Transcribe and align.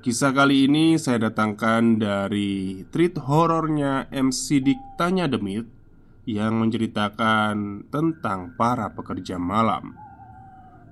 Kisah 0.00 0.32
kali 0.32 0.64
ini 0.64 0.96
saya 0.96 1.28
datangkan 1.28 2.00
dari 2.00 2.88
treat 2.88 3.20
horornya 3.20 4.08
MC 4.08 4.64
Dik 4.64 4.96
Tanya 4.96 5.28
Demit 5.28 5.68
Yang 6.24 6.54
menceritakan 6.56 7.84
tentang 7.92 8.56
para 8.56 8.96
pekerja 8.96 9.36
malam. 9.36 9.92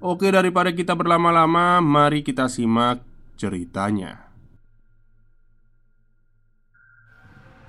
Oke 0.04 0.28
daripada 0.28 0.68
kita 0.76 0.92
berlama-lama 0.92 1.80
Mari 1.80 2.20
kita 2.20 2.52
simak 2.52 3.00
ceritanya. 3.40 4.28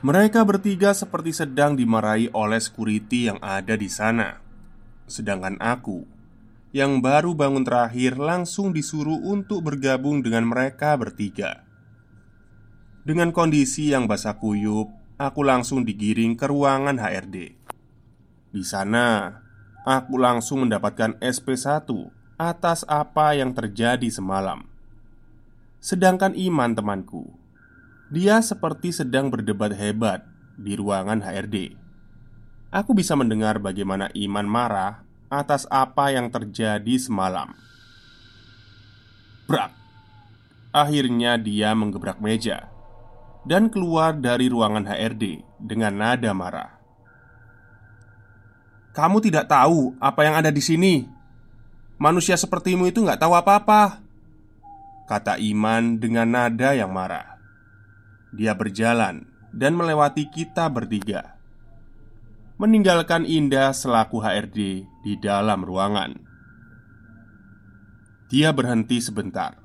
Mereka 0.03 0.43
bertiga 0.43 0.91
seperti 0.91 1.31
sedang 1.31 1.79
dimarahi 1.79 2.27
oleh 2.35 2.59
security 2.59 3.31
yang 3.31 3.39
ada 3.39 3.79
di 3.79 3.87
sana. 3.87 4.43
Sedangkan 5.07 5.55
aku 5.63 6.18
yang 6.69 7.01
baru 7.01 7.33
bangun 7.33 7.65
terakhir 7.65 8.21
langsung 8.21 8.69
disuruh 8.69 9.17
untuk 9.25 9.65
bergabung 9.65 10.21
dengan 10.21 10.45
mereka 10.45 10.93
bertiga. 10.93 11.65
Dengan 13.01 13.33
kondisi 13.33 13.89
yang 13.89 14.05
basah 14.05 14.37
kuyup, 14.37 14.93
aku 15.17 15.41
langsung 15.41 15.81
digiring 15.81 16.37
ke 16.37 16.45
ruangan 16.45 17.01
HRD. 17.01 17.57
Di 18.53 18.63
sana, 18.65 19.41
aku 19.81 20.21
langsung 20.21 20.69
mendapatkan 20.69 21.17
SP1 21.17 21.89
atas 22.37 22.85
apa 22.85 23.33
yang 23.33 23.49
terjadi 23.57 24.05
semalam. 24.13 24.69
Sedangkan 25.81 26.37
Iman 26.37 26.77
temanku, 26.77 27.33
dia 28.13 28.45
seperti 28.45 28.93
sedang 28.93 29.33
berdebat 29.33 29.73
hebat 29.73 30.21
di 30.53 30.77
ruangan 30.77 31.25
HRD. 31.25 31.73
Aku 32.69 32.93
bisa 32.93 33.17
mendengar 33.17 33.57
bagaimana 33.57 34.13
Iman 34.13 34.45
marah 34.45 35.08
atas 35.29 35.69
apa 35.69 36.09
yang 36.09 36.27
terjadi 36.33 36.97
semalam. 36.97 37.53
Brak! 39.45 39.71
Akhirnya 40.69 41.37
dia 41.37 41.73
menggebrak 41.73 42.21
meja 42.21 42.69
dan 43.45 43.73
keluar 43.73 44.13
dari 44.13 44.49
ruangan 44.49 44.85
HRD 44.85 45.41
dengan 45.57 45.93
nada 45.97 46.29
marah. 46.33 46.77
Kamu 48.93 49.17
tidak 49.21 49.49
tahu 49.49 49.97
apa 49.97 50.21
yang 50.25 50.35
ada 50.37 50.51
di 50.53 50.61
sini. 50.61 51.05
Manusia 51.97 52.37
sepertimu 52.37 52.89
itu 52.89 53.01
nggak 53.01 53.21
tahu 53.21 53.33
apa-apa. 53.33 54.01
Kata 55.09 55.41
Iman 55.41 55.97
dengan 55.97 56.29
nada 56.29 56.77
yang 56.77 56.93
marah. 56.93 57.41
Dia 58.29 58.53
berjalan 58.53 59.25
dan 59.49 59.73
melewati 59.73 60.29
kita 60.29 60.69
bertiga 60.69 61.38
meninggalkan 62.59 63.23
Indah 63.23 63.71
selaku 63.71 64.19
HRD 64.19 64.83
di 64.83 65.13
dalam 65.15 65.63
ruangan. 65.63 66.19
Dia 68.27 68.51
berhenti 68.51 68.99
sebentar 68.99 69.55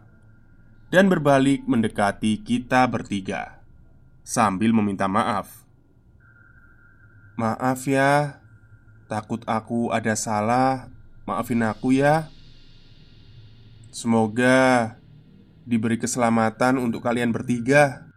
dan 0.94 1.10
berbalik 1.10 1.66
mendekati 1.66 2.38
kita 2.46 2.86
bertiga 2.86 3.58
sambil 4.22 4.70
meminta 4.70 5.10
maaf. 5.10 5.66
"Maaf 7.34 7.82
ya, 7.90 8.38
takut 9.10 9.42
aku 9.42 9.90
ada 9.90 10.14
salah. 10.14 10.86
Maafin 11.26 11.66
aku 11.66 11.98
ya. 11.98 12.30
Semoga 13.90 14.94
diberi 15.66 15.98
keselamatan 15.98 16.78
untuk 16.78 17.02
kalian 17.02 17.34
bertiga." 17.34 18.13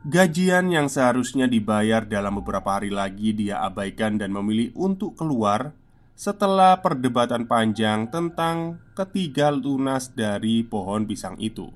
Gajian 0.00 0.72
yang 0.72 0.88
seharusnya 0.88 1.44
dibayar 1.44 2.08
dalam 2.08 2.40
beberapa 2.40 2.80
hari 2.80 2.88
lagi 2.88 3.36
dia 3.36 3.60
abaikan 3.60 4.16
dan 4.16 4.32
memilih 4.32 4.72
untuk 4.72 5.12
keluar 5.12 5.76
setelah 6.16 6.80
perdebatan 6.80 7.44
panjang 7.44 8.08
tentang 8.08 8.80
ketiga 8.96 9.52
lunas 9.52 10.08
dari 10.16 10.64
pohon 10.64 11.04
pisang 11.04 11.36
itu. 11.36 11.68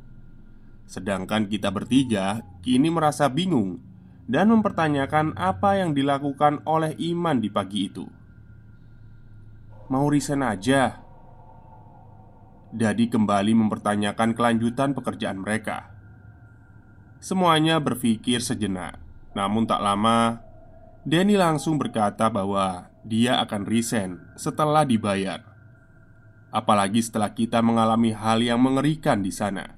Sedangkan 0.88 1.52
kita 1.52 1.68
bertiga 1.68 2.40
kini 2.64 2.88
merasa 2.88 3.28
bingung 3.28 3.84
dan 4.24 4.48
mempertanyakan 4.56 5.36
apa 5.36 5.84
yang 5.84 5.92
dilakukan 5.92 6.64
oleh 6.64 6.96
Iman 6.96 7.44
di 7.44 7.52
pagi 7.52 7.92
itu. 7.92 8.08
Mau 9.92 10.08
resign 10.08 10.40
aja. 10.40 10.96
Dadi 12.72 13.04
kembali 13.04 13.52
mempertanyakan 13.52 14.32
kelanjutan 14.32 14.96
pekerjaan 14.96 15.44
mereka. 15.44 15.93
Semuanya 17.24 17.80
berpikir 17.80 18.44
sejenak, 18.44 19.00
namun 19.32 19.64
tak 19.64 19.80
lama 19.80 20.44
Denny 21.08 21.40
langsung 21.40 21.80
berkata 21.80 22.28
bahwa 22.28 22.92
dia 23.00 23.40
akan 23.40 23.64
resign 23.64 24.20
setelah 24.36 24.84
dibayar. 24.84 25.40
Apalagi 26.52 27.00
setelah 27.00 27.32
kita 27.32 27.64
mengalami 27.64 28.12
hal 28.12 28.44
yang 28.44 28.60
mengerikan 28.60 29.24
di 29.24 29.32
sana. 29.32 29.72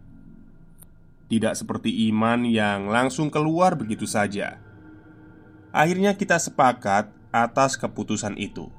Tidak 1.31 1.55
seperti 1.55 2.11
Iman 2.11 2.51
yang 2.51 2.91
langsung 2.91 3.31
keluar 3.31 3.79
begitu 3.79 4.11
saja. 4.11 4.59
Akhirnya 5.71 6.19
kita 6.19 6.43
sepakat 6.43 7.15
atas 7.31 7.79
keputusan 7.79 8.35
itu. 8.43 8.75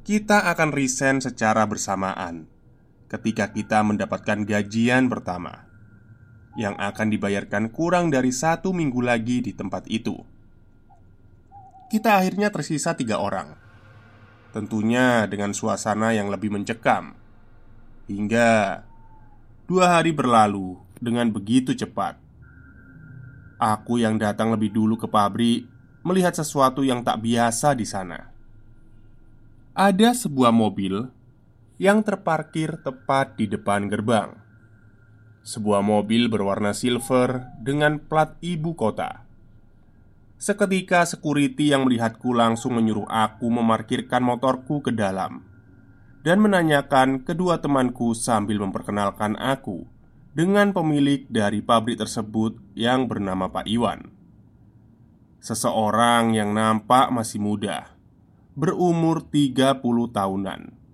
Kita 0.00 0.48
akan 0.48 0.72
resign 0.72 1.20
secara 1.20 1.68
bersamaan 1.68 2.48
ketika 3.12 3.52
kita 3.52 3.84
mendapatkan 3.84 4.48
gajian 4.48 5.12
pertama 5.12 5.65
yang 6.56 6.74
akan 6.80 7.12
dibayarkan 7.12 7.68
kurang 7.68 8.08
dari 8.08 8.32
satu 8.32 8.72
minggu 8.72 9.04
lagi 9.04 9.44
di 9.44 9.52
tempat 9.52 9.84
itu. 9.92 10.16
Kita 11.86 12.18
akhirnya 12.18 12.50
tersisa 12.50 12.98
tiga 12.98 13.22
orang, 13.22 13.54
tentunya 14.50 15.28
dengan 15.30 15.54
suasana 15.54 16.16
yang 16.16 16.32
lebih 16.32 16.50
mencekam. 16.50 17.14
Hingga 18.10 18.82
dua 19.68 20.00
hari 20.00 20.10
berlalu 20.10 20.80
dengan 20.98 21.28
begitu 21.30 21.76
cepat. 21.76 22.18
Aku 23.56 24.00
yang 24.00 24.16
datang 24.16 24.52
lebih 24.52 24.72
dulu 24.72 25.00
ke 25.00 25.08
pabrik 25.08 25.68
melihat 26.04 26.32
sesuatu 26.36 26.86
yang 26.86 27.02
tak 27.02 27.20
biasa 27.24 27.74
di 27.74 27.86
sana. 27.88 28.30
Ada 29.76 30.16
sebuah 30.16 30.54
mobil 30.54 31.04
yang 31.76 32.00
terparkir 32.00 32.80
tepat 32.80 33.36
di 33.36 33.44
depan 33.44 33.90
gerbang. 33.92 34.45
Sebuah 35.46 35.78
mobil 35.78 36.26
berwarna 36.26 36.74
silver 36.74 37.54
dengan 37.62 38.02
plat 38.02 38.34
ibu 38.42 38.74
kota. 38.74 39.22
Seketika 40.42 41.06
security 41.06 41.70
yang 41.70 41.86
melihatku 41.86 42.34
langsung 42.34 42.74
menyuruh 42.74 43.06
aku 43.06 43.46
memarkirkan 43.46 44.26
motorku 44.26 44.82
ke 44.82 44.90
dalam 44.90 45.46
Dan 46.26 46.42
menanyakan 46.42 47.22
kedua 47.22 47.62
temanku 47.62 48.12
sambil 48.12 48.60
memperkenalkan 48.60 49.38
aku 49.38 49.86
Dengan 50.34 50.74
pemilik 50.74 51.24
dari 51.30 51.62
pabrik 51.62 51.96
tersebut 51.96 52.58
yang 52.74 53.06
bernama 53.06 53.48
Pak 53.48 53.70
Iwan. 53.70 54.10
Seseorang 55.38 56.34
yang 56.34 56.52
nampak 56.52 57.08
masih 57.14 57.38
muda 57.38 57.94
Berumur 58.58 59.22
30 59.30 59.78
tahunan 60.10 60.85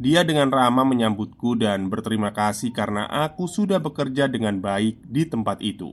Dia 0.00 0.24
dengan 0.24 0.48
ramah 0.48 0.88
menyambutku 0.88 1.60
dan 1.60 1.92
berterima 1.92 2.32
kasih 2.32 2.72
karena 2.72 3.04
aku 3.04 3.44
sudah 3.44 3.76
bekerja 3.76 4.32
dengan 4.32 4.56
baik 4.56 5.04
di 5.04 5.28
tempat 5.28 5.60
itu 5.60 5.92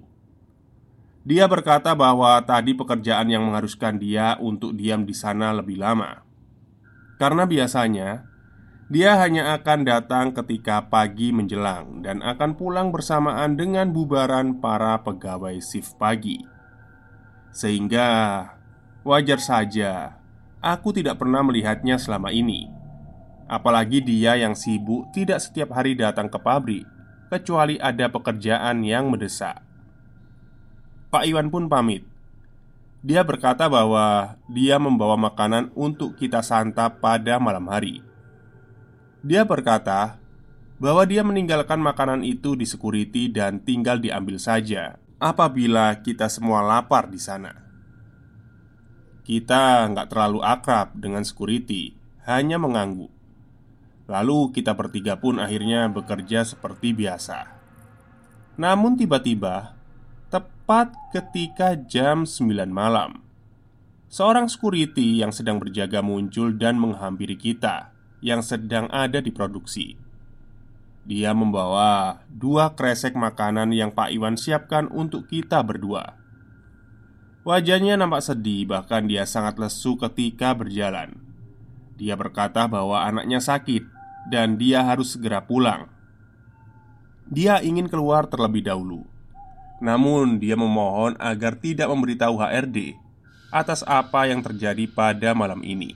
dia 1.27 1.43
berkata 1.43 1.91
bahwa 1.91 2.39
tadi 2.47 2.71
pekerjaan 2.71 3.27
yang 3.27 3.43
mengharuskan 3.43 3.99
dia 3.99 4.39
untuk 4.39 4.71
diam 4.79 5.03
di 5.03 5.11
sana 5.11 5.51
lebih 5.51 5.75
lama. 5.75 6.23
Karena 7.19 7.43
biasanya 7.43 8.23
dia 8.87 9.19
hanya 9.19 9.51
akan 9.59 9.83
datang 9.83 10.31
ketika 10.31 10.87
pagi 10.87 11.35
menjelang 11.35 11.99
dan 11.99 12.23
akan 12.23 12.55
pulang 12.55 12.95
bersamaan 12.95 13.59
dengan 13.59 13.91
bubaran 13.91 14.63
para 14.63 15.03
pegawai 15.03 15.59
shift 15.59 15.99
pagi. 15.99 16.47
Sehingga 17.51 18.07
wajar 19.03 19.43
saja 19.43 20.23
aku 20.63 20.95
tidak 20.95 21.19
pernah 21.19 21.43
melihatnya 21.43 21.99
selama 21.99 22.31
ini. 22.31 22.76
Apalagi 23.47 24.03
dia 24.03 24.35
yang 24.35 24.53
sibuk 24.53 25.07
tidak 25.15 25.39
setiap 25.39 25.71
hari 25.71 25.95
datang 25.95 26.27
ke 26.27 26.35
pabrik 26.35 26.83
kecuali 27.31 27.79
ada 27.79 28.11
pekerjaan 28.11 28.83
yang 28.83 29.07
mendesak. 29.07 29.63
Pak 31.07 31.23
Iwan 31.23 31.47
pun 31.47 31.71
pamit. 31.71 32.03
Dia 32.99 33.23
berkata 33.23 33.71
bahwa 33.71 34.35
dia 34.51 34.75
membawa 34.75 35.15
makanan 35.15 35.71
untuk 35.79 36.19
kita 36.19 36.43
santap 36.43 36.99
pada 36.99 37.39
malam 37.39 37.71
hari. 37.71 38.03
Dia 39.23 39.47
berkata 39.47 40.19
bahwa 40.77 41.07
dia 41.07 41.23
meninggalkan 41.23 41.79
makanan 41.79 42.27
itu 42.27 42.53
di 42.59 42.67
security 42.67 43.31
dan 43.31 43.63
tinggal 43.63 43.97
diambil 43.97 44.37
saja 44.37 44.99
apabila 45.17 45.97
kita 46.03 46.29
semua 46.29 46.61
lapar 46.61 47.09
di 47.09 47.17
sana. 47.17 47.65
Kita 49.25 49.83
nggak 49.91 50.07
terlalu 50.07 50.39
akrab 50.39 50.95
dengan 50.95 51.25
security, 51.25 51.97
hanya 52.23 52.55
mengangguk. 52.55 53.16
Lalu 54.07 54.55
kita 54.55 54.71
bertiga 54.71 55.19
pun 55.19 55.35
akhirnya 55.35 55.91
bekerja 55.91 56.47
seperti 56.47 56.95
biasa. 56.95 57.59
Namun 58.55 58.95
tiba-tiba 58.95 59.75
tepat 60.31 60.95
ketika 61.13 61.75
jam 61.75 62.23
9 62.25 62.67
malam 62.71 63.21
Seorang 64.07 64.47
security 64.47 65.19
yang 65.19 65.35
sedang 65.35 65.59
berjaga 65.59 65.99
muncul 65.99 66.55
dan 66.55 66.79
menghampiri 66.79 67.35
kita 67.35 67.91
Yang 68.23 68.55
sedang 68.55 68.87
ada 68.89 69.19
di 69.19 69.29
produksi. 69.29 69.99
Dia 71.07 71.31
membawa 71.35 72.23
dua 72.27 72.75
kresek 72.75 73.15
makanan 73.15 73.71
yang 73.71 73.95
Pak 73.95 74.11
Iwan 74.11 74.35
siapkan 74.35 74.91
untuk 74.91 75.31
kita 75.31 75.63
berdua. 75.63 76.19
Wajahnya 77.47 77.95
nampak 77.95 78.27
sedih 78.27 78.67
bahkan 78.67 79.07
dia 79.07 79.23
sangat 79.23 79.55
lesu 79.55 79.95
ketika 79.95 80.51
berjalan. 80.51 81.15
Dia 81.95 82.19
berkata 82.19 82.67
bahwa 82.67 83.07
anaknya 83.07 83.39
sakit 83.39 83.96
dan 84.27 84.59
dia 84.59 84.83
harus 84.83 85.15
segera 85.15 85.43
pulang 85.43 85.87
Dia 87.27 87.59
ingin 87.59 87.91
keluar 87.91 88.27
terlebih 88.27 88.67
dahulu 88.67 89.07
namun 89.77 90.41
dia 90.41 90.57
memohon 90.57 91.13
agar 91.21 91.57
tidak 91.57 91.85
memberitahu 91.89 92.41
HRD 92.41 92.97
atas 93.53 93.85
apa 93.85 94.27
yang 94.27 94.41
terjadi 94.41 94.89
pada 94.89 95.31
malam 95.37 95.61
ini. 95.61 95.93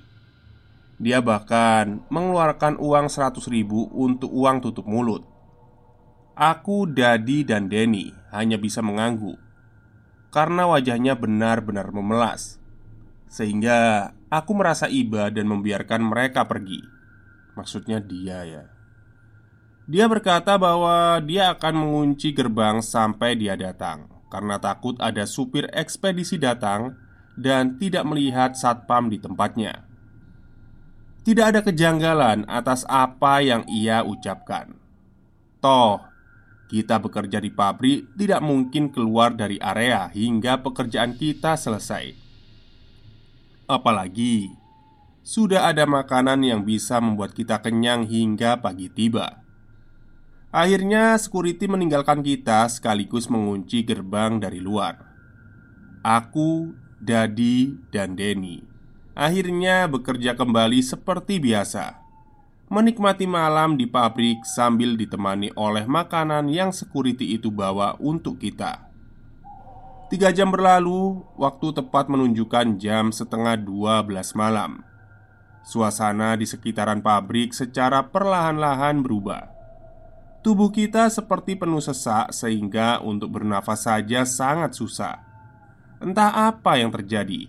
Dia 1.01 1.17
bahkan 1.17 2.05
mengeluarkan 2.13 2.77
uang 2.77 3.09
100 3.09 3.41
ribu 3.49 3.89
untuk 3.89 4.29
uang 4.29 4.61
tutup 4.61 4.85
mulut. 4.85 5.25
Aku, 6.37 6.85
Dadi, 6.85 7.41
dan 7.41 7.67
Denny 7.67 8.13
hanya 8.29 8.61
bisa 8.61 8.85
mengangguk 8.85 9.37
karena 10.31 10.63
wajahnya 10.63 11.19
benar-benar 11.19 11.91
memelas, 11.91 12.55
sehingga 13.27 14.09
aku 14.31 14.55
merasa 14.55 14.87
iba 14.87 15.27
dan 15.27 15.43
membiarkan 15.51 16.07
mereka 16.07 16.47
pergi. 16.47 16.79
Maksudnya, 17.55 17.99
dia 17.99 18.43
ya. 18.47 18.63
Dia 19.91 20.07
berkata 20.07 20.55
bahwa 20.55 21.19
dia 21.25 21.51
akan 21.51 21.73
mengunci 21.83 22.31
gerbang 22.31 22.79
sampai 22.79 23.35
dia 23.35 23.59
datang 23.59 24.07
karena 24.31 24.55
takut 24.55 24.95
ada 25.03 25.27
supir 25.27 25.67
ekspedisi 25.75 26.39
datang 26.39 26.95
dan 27.35 27.75
tidak 27.75 28.07
melihat 28.07 28.55
satpam 28.55 29.11
di 29.11 29.19
tempatnya. 29.19 29.83
Tidak 31.21 31.45
ada 31.45 31.61
kejanggalan 31.61 32.47
atas 32.47 32.87
apa 32.87 33.43
yang 33.43 33.67
ia 33.69 34.01
ucapkan. 34.01 34.73
Toh, 35.61 36.01
kita 36.71 36.97
bekerja 36.97 37.43
di 37.43 37.51
pabrik 37.51 38.15
tidak 38.15 38.41
mungkin 38.41 38.89
keluar 38.89 39.35
dari 39.35 39.59
area 39.61 40.07
hingga 40.09 40.63
pekerjaan 40.63 41.19
kita 41.19 41.59
selesai. 41.59 42.15
Apalagi 43.67 44.60
sudah 45.21 45.69
ada 45.69 45.85
makanan 45.85 46.41
yang 46.41 46.61
bisa 46.65 46.97
membuat 46.97 47.37
kita 47.37 47.61
kenyang 47.61 48.05
hingga 48.09 48.61
pagi 48.61 48.89
tiba. 48.89 49.41
Akhirnya, 50.51 51.15
security 51.15 51.69
meninggalkan 51.69 52.19
kita 52.25 52.67
sekaligus 52.67 53.31
mengunci 53.31 53.87
gerbang 53.87 54.41
dari 54.41 54.59
luar. 54.59 54.99
Aku, 56.03 56.75
Dadi, 56.99 57.77
dan 57.93 58.19
Denny 58.19 58.71
akhirnya 59.11 59.87
bekerja 59.91 60.33
kembali 60.39 60.79
seperti 60.79 61.37
biasa, 61.37 61.99
menikmati 62.71 63.27
malam 63.27 63.75
di 63.75 63.85
pabrik 63.87 64.47
sambil 64.47 64.95
ditemani 64.95 65.51
oleh 65.59 65.83
makanan 65.83 66.47
yang 66.47 66.71
security 66.71 67.35
itu 67.35 67.51
bawa 67.51 67.99
untuk 67.99 68.39
kita. 68.39 68.87
Tiga 70.11 70.33
jam 70.35 70.51
berlalu, 70.51 71.23
waktu 71.39 71.71
tepat 71.71 72.11
menunjukkan 72.11 72.75
jam 72.81 73.15
setengah 73.15 73.55
dua 73.55 74.03
belas 74.03 74.35
malam. 74.35 74.83
Suasana 75.61 76.33
di 76.35 76.49
sekitaran 76.49 77.05
pabrik 77.05 77.53
secara 77.53 78.05
perlahan-lahan 78.09 78.99
berubah 79.05 79.61
Tubuh 80.41 80.73
kita 80.73 81.05
seperti 81.13 81.53
penuh 81.53 81.85
sesak, 81.85 82.33
sehingga 82.33 82.97
untuk 82.97 83.37
bernafas 83.37 83.85
saja 83.85 84.25
sangat 84.25 84.73
susah. 84.73 85.21
Entah 86.01 86.49
apa 86.49 86.81
yang 86.81 86.89
terjadi, 86.89 87.45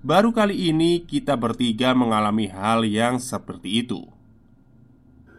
baru 0.00 0.32
kali 0.32 0.72
ini 0.72 1.04
kita 1.04 1.36
bertiga 1.36 1.92
mengalami 1.92 2.48
hal 2.48 2.88
yang 2.88 3.20
seperti 3.20 3.84
itu. 3.84 4.08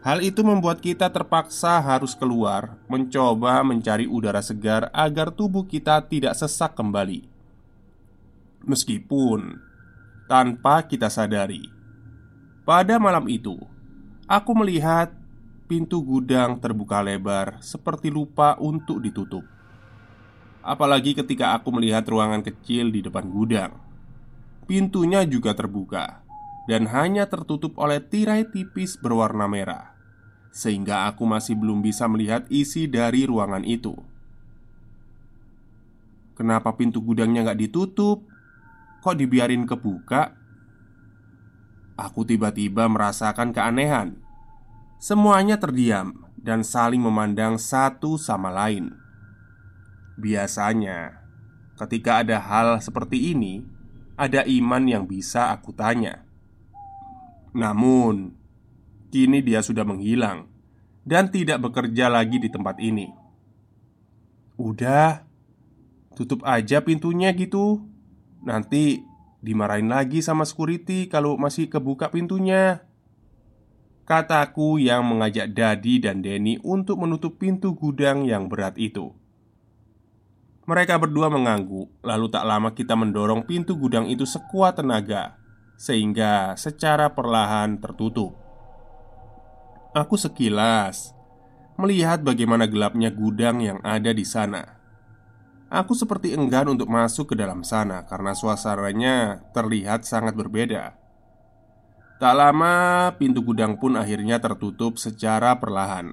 Hal 0.06 0.22
itu 0.22 0.46
membuat 0.46 0.78
kita 0.78 1.10
terpaksa 1.10 1.82
harus 1.82 2.14
keluar, 2.14 2.78
mencoba 2.86 3.66
mencari 3.66 4.06
udara 4.06 4.38
segar 4.38 4.86
agar 4.94 5.34
tubuh 5.34 5.66
kita 5.66 6.06
tidak 6.06 6.38
sesak 6.38 6.78
kembali. 6.78 7.26
Meskipun 8.62 9.58
tanpa 10.30 10.86
kita 10.86 11.10
sadari, 11.10 11.66
pada 12.62 12.94
malam 13.02 13.26
itu 13.26 13.58
aku 14.30 14.54
melihat 14.54 15.10
pintu 15.66 16.04
gudang 16.04 16.60
terbuka 16.60 17.00
lebar, 17.00 17.58
seperti 17.64 18.12
lupa 18.12 18.60
untuk 18.60 19.00
ditutup. 19.00 19.40
Apalagi 20.62 21.16
ketika 21.16 21.56
aku 21.56 21.74
melihat 21.74 22.04
ruangan 22.06 22.44
kecil 22.44 22.92
di 22.92 23.02
depan 23.02 23.26
gudang, 23.26 23.74
pintunya 24.68 25.24
juga 25.26 25.56
terbuka 25.56 26.22
dan 26.70 26.86
hanya 26.92 27.26
tertutup 27.26 27.74
oleh 27.80 27.98
tirai 27.98 28.46
tipis 28.46 28.94
berwarna 29.00 29.50
merah, 29.50 29.96
sehingga 30.54 31.10
aku 31.10 31.26
masih 31.26 31.58
belum 31.58 31.82
bisa 31.82 32.06
melihat 32.06 32.46
isi 32.52 32.86
dari 32.86 33.26
ruangan 33.26 33.64
itu. 33.66 33.96
Kenapa 36.38 36.76
pintu 36.78 37.02
gudangnya 37.02 37.48
nggak 37.48 37.60
ditutup? 37.64 38.22
Kok 39.02 39.16
dibiarin 39.18 39.66
kebuka? 39.66 40.41
Aku 42.02 42.26
tiba-tiba 42.26 42.90
merasakan 42.90 43.54
keanehan 43.54 44.18
Semuanya 45.02 45.58
terdiam 45.58 46.30
dan 46.38 46.62
saling 46.62 47.02
memandang 47.02 47.58
satu 47.58 48.14
sama 48.14 48.54
lain. 48.54 48.94
Biasanya, 50.14 51.26
ketika 51.74 52.22
ada 52.22 52.38
hal 52.38 52.78
seperti 52.78 53.34
ini, 53.34 53.66
ada 54.14 54.46
iman 54.46 54.86
yang 54.86 55.10
bisa 55.10 55.50
aku 55.50 55.74
tanya. 55.74 56.22
Namun, 57.50 58.38
kini 59.10 59.42
dia 59.42 59.58
sudah 59.58 59.82
menghilang 59.82 60.46
dan 61.02 61.34
tidak 61.34 61.58
bekerja 61.58 62.06
lagi 62.06 62.38
di 62.38 62.46
tempat 62.46 62.78
ini. 62.78 63.10
Udah, 64.54 65.26
tutup 66.14 66.46
aja 66.46 66.78
pintunya 66.78 67.34
gitu. 67.34 67.82
Nanti 68.46 69.02
dimarahin 69.42 69.90
lagi 69.90 70.22
sama 70.22 70.46
security 70.46 71.10
kalau 71.10 71.34
masih 71.34 71.66
kebuka 71.66 72.08
pintunya. 72.08 72.86
Kataku 74.06 74.82
yang 74.82 75.06
mengajak 75.06 75.54
Dadi 75.54 76.02
dan 76.02 76.22
Denny 76.22 76.58
untuk 76.62 77.02
menutup 77.02 77.38
pintu 77.38 77.74
gudang 77.78 78.26
yang 78.26 78.50
berat 78.50 78.74
itu 78.74 79.14
Mereka 80.66 80.98
berdua 80.98 81.30
mengangguk, 81.30 81.90
lalu 82.06 82.26
tak 82.30 82.46
lama 82.46 82.70
kita 82.70 82.94
mendorong 82.94 83.46
pintu 83.46 83.74
gudang 83.74 84.06
itu 84.06 84.22
sekuat 84.22 84.78
tenaga, 84.78 85.38
sehingga 85.74 86.54
secara 86.54 87.10
perlahan 87.10 87.82
tertutup. 87.82 88.38
Aku 89.90 90.14
sekilas 90.14 91.14
melihat 91.74 92.22
bagaimana 92.22 92.70
gelapnya 92.70 93.10
gudang 93.10 93.58
yang 93.58 93.78
ada 93.82 94.14
di 94.14 94.22
sana. 94.22 94.81
Aku 95.72 95.96
seperti 95.96 96.36
enggan 96.36 96.68
untuk 96.68 96.92
masuk 96.92 97.32
ke 97.32 97.34
dalam 97.40 97.64
sana 97.64 98.04
karena 98.04 98.36
suasananya 98.36 99.40
terlihat 99.56 100.04
sangat 100.04 100.36
berbeda. 100.36 101.00
Tak 102.20 102.34
lama, 102.36 103.08
pintu 103.16 103.40
gudang 103.40 103.80
pun 103.80 103.96
akhirnya 103.96 104.36
tertutup 104.36 105.00
secara 105.00 105.56
perlahan. 105.56 106.12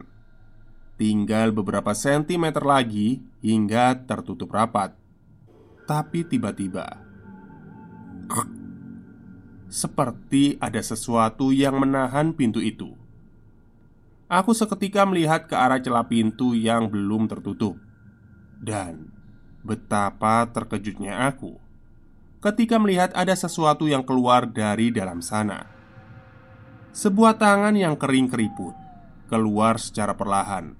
Tinggal 0.95 1.51
beberapa 1.51 1.91
sentimeter 1.91 2.63
lagi 2.63 3.19
hingga 3.43 3.99
tertutup 4.07 4.47
rapat. 4.47 4.95
Tapi 5.83 6.23
tiba-tiba, 6.23 7.03
seperti 9.67 10.55
ada 10.63 10.79
sesuatu 10.79 11.51
yang 11.51 11.83
menahan 11.83 12.31
pintu 12.31 12.63
itu. 12.63 12.95
Aku 14.31 14.55
seketika 14.55 15.03
melihat 15.03 15.51
ke 15.51 15.55
arah 15.57 15.83
celah 15.83 16.07
pintu 16.07 16.55
yang 16.55 16.87
belum 16.87 17.27
tertutup, 17.27 17.75
dan 18.63 19.18
betapa 19.61 20.47
terkejutnya 20.49 21.27
aku 21.29 21.59
ketika 22.39 22.79
melihat 22.79 23.11
ada 23.15 23.35
sesuatu 23.35 23.83
yang 23.85 24.01
keluar 24.01 24.47
dari 24.47 24.91
dalam 24.95 25.19
sana. 25.19 25.67
Sebuah 26.95 27.35
tangan 27.35 27.75
yang 27.75 27.99
kering 27.99 28.31
keriput 28.31 28.73
keluar 29.27 29.77
secara 29.77 30.15
perlahan 30.15 30.79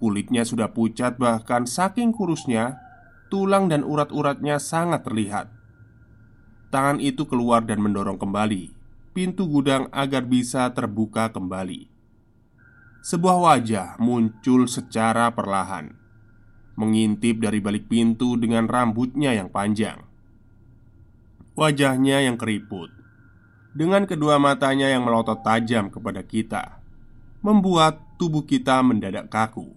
Kulitnya 0.00 0.48
sudah 0.48 0.72
pucat, 0.72 1.20
bahkan 1.20 1.68
saking 1.68 2.16
kurusnya, 2.16 2.80
tulang 3.28 3.68
dan 3.68 3.84
urat-uratnya 3.84 4.56
sangat 4.56 5.04
terlihat. 5.04 5.52
Tangan 6.72 7.04
itu 7.04 7.28
keluar 7.28 7.68
dan 7.68 7.84
mendorong 7.84 8.16
kembali 8.16 8.80
pintu 9.12 9.44
gudang 9.44 9.92
agar 9.92 10.24
bisa 10.24 10.70
terbuka 10.72 11.28
kembali. 11.28 11.92
Sebuah 13.04 13.36
wajah 13.42 13.88
muncul 14.00 14.70
secara 14.70 15.28
perlahan, 15.36 15.99
mengintip 16.80 17.44
dari 17.44 17.60
balik 17.60 17.92
pintu 17.92 18.40
dengan 18.40 18.64
rambutnya 18.64 19.36
yang 19.36 19.52
panjang. 19.52 20.00
Wajahnya 21.52 22.24
yang 22.24 22.40
keriput, 22.40 22.88
dengan 23.76 24.08
kedua 24.08 24.40
matanya 24.40 24.88
yang 24.88 25.04
melotot 25.04 25.44
tajam 25.44 25.92
kepada 25.92 26.24
kita, 26.24 26.80
membuat 27.44 28.00
tubuh 28.16 28.48
kita 28.48 28.80
mendadak 28.80 29.28
kaku. 29.28 29.76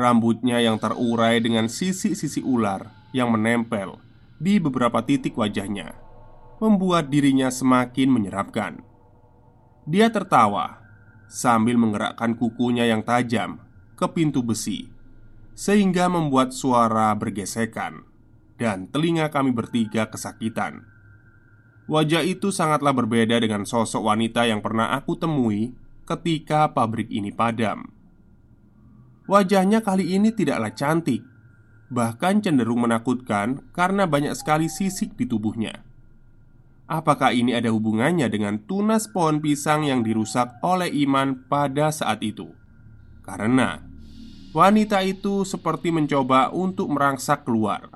Rambutnya 0.00 0.64
yang 0.64 0.80
terurai 0.80 1.40
dengan 1.40 1.68
sisi-sisi 1.68 2.40
ular 2.40 2.88
yang 3.16 3.32
menempel 3.32 3.96
di 4.36 4.60
beberapa 4.60 5.00
titik 5.00 5.32
wajahnya 5.40 5.96
Membuat 6.60 7.08
dirinya 7.08 7.48
semakin 7.48 8.12
menyeramkan 8.12 8.84
Dia 9.88 10.12
tertawa 10.12 10.84
sambil 11.24 11.80
menggerakkan 11.80 12.36
kukunya 12.36 12.84
yang 12.84 13.00
tajam 13.00 13.60
ke 13.96 14.04
pintu 14.12 14.44
besi 14.44 14.92
Sehingga 15.56 16.12
membuat 16.12 16.52
suara 16.52 17.16
bergesekan 17.16 18.04
Dan 18.60 18.92
telinga 18.92 19.32
kami 19.32 19.56
bertiga 19.56 20.12
kesakitan 20.12 20.84
Wajah 21.86 22.26
itu 22.26 22.50
sangatlah 22.50 22.90
berbeda 22.90 23.38
dengan 23.38 23.62
sosok 23.62 24.10
wanita 24.10 24.42
yang 24.42 24.58
pernah 24.58 24.90
aku 24.98 25.14
temui 25.14 25.70
ketika 26.02 26.74
pabrik 26.74 27.06
ini 27.14 27.30
padam. 27.30 27.86
Wajahnya 29.30 29.86
kali 29.86 30.18
ini 30.18 30.34
tidaklah 30.34 30.74
cantik, 30.74 31.22
bahkan 31.86 32.42
cenderung 32.42 32.82
menakutkan 32.82 33.70
karena 33.70 34.02
banyak 34.02 34.34
sekali 34.34 34.66
sisik 34.66 35.14
di 35.14 35.30
tubuhnya. 35.30 35.86
Apakah 36.90 37.34
ini 37.34 37.54
ada 37.54 37.70
hubungannya 37.70 38.26
dengan 38.30 38.66
tunas 38.66 39.06
pohon 39.06 39.38
pisang 39.38 39.86
yang 39.86 40.02
dirusak 40.02 40.58
oleh 40.66 40.90
Iman 40.90 41.46
pada 41.46 41.94
saat 41.94 42.22
itu? 42.22 42.50
Karena 43.22 43.85
wanita 44.56 45.04
itu 45.04 45.44
seperti 45.44 45.92
mencoba 45.92 46.48
untuk 46.48 46.88
merangsak 46.88 47.44
keluar. 47.44 47.92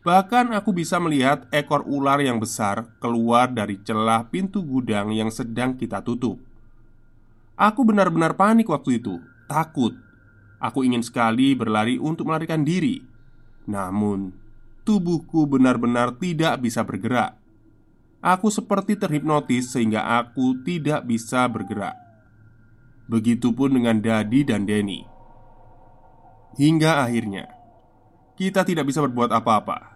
Bahkan 0.00 0.56
aku 0.56 0.72
bisa 0.72 0.96
melihat 0.96 1.44
ekor 1.52 1.84
ular 1.84 2.24
yang 2.24 2.40
besar 2.40 2.88
keluar 3.04 3.52
dari 3.52 3.76
celah 3.84 4.32
pintu 4.32 4.64
gudang 4.64 5.12
yang 5.12 5.28
sedang 5.28 5.76
kita 5.76 6.00
tutup. 6.00 6.40
Aku 7.60 7.84
benar-benar 7.84 8.32
panik 8.40 8.72
waktu 8.72 9.04
itu, 9.04 9.20
takut 9.44 9.92
Aku 10.64 10.80
ingin 10.80 11.04
sekali 11.04 11.52
berlari 11.52 12.00
untuk 12.00 12.32
melarikan 12.32 12.64
diri, 12.64 13.04
namun 13.68 14.32
tubuhku 14.88 15.44
benar-benar 15.44 16.16
tidak 16.16 16.56
bisa 16.64 16.80
bergerak. 16.80 17.36
Aku 18.24 18.48
seperti 18.48 18.96
terhipnotis 18.96 19.76
sehingga 19.76 20.16
aku 20.16 20.64
tidak 20.64 21.04
bisa 21.04 21.44
bergerak. 21.52 21.92
Begitupun 23.12 23.76
dengan 23.76 24.00
Dadi 24.00 24.40
dan 24.48 24.64
Denny. 24.64 25.13
Hingga 26.54 27.02
akhirnya 27.06 27.50
kita 28.38 28.66
tidak 28.66 28.90
bisa 28.90 29.02
berbuat 29.02 29.30
apa-apa. 29.30 29.94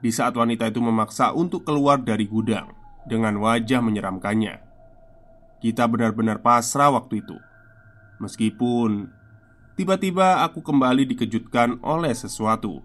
Di 0.00 0.08
saat 0.08 0.32
wanita 0.32 0.70
itu 0.70 0.80
memaksa 0.80 1.36
untuk 1.36 1.66
keluar 1.68 2.00
dari 2.00 2.24
gudang 2.24 2.72
dengan 3.04 3.36
wajah 3.36 3.84
menyeramkannya, 3.84 4.56
kita 5.60 5.84
benar-benar 5.84 6.40
pasrah 6.40 6.88
waktu 6.96 7.20
itu. 7.20 7.36
Meskipun 8.16 9.20
Tiba-tiba 9.80 10.44
aku 10.44 10.60
kembali 10.60 11.08
dikejutkan 11.08 11.80
oleh 11.80 12.12
sesuatu. 12.12 12.84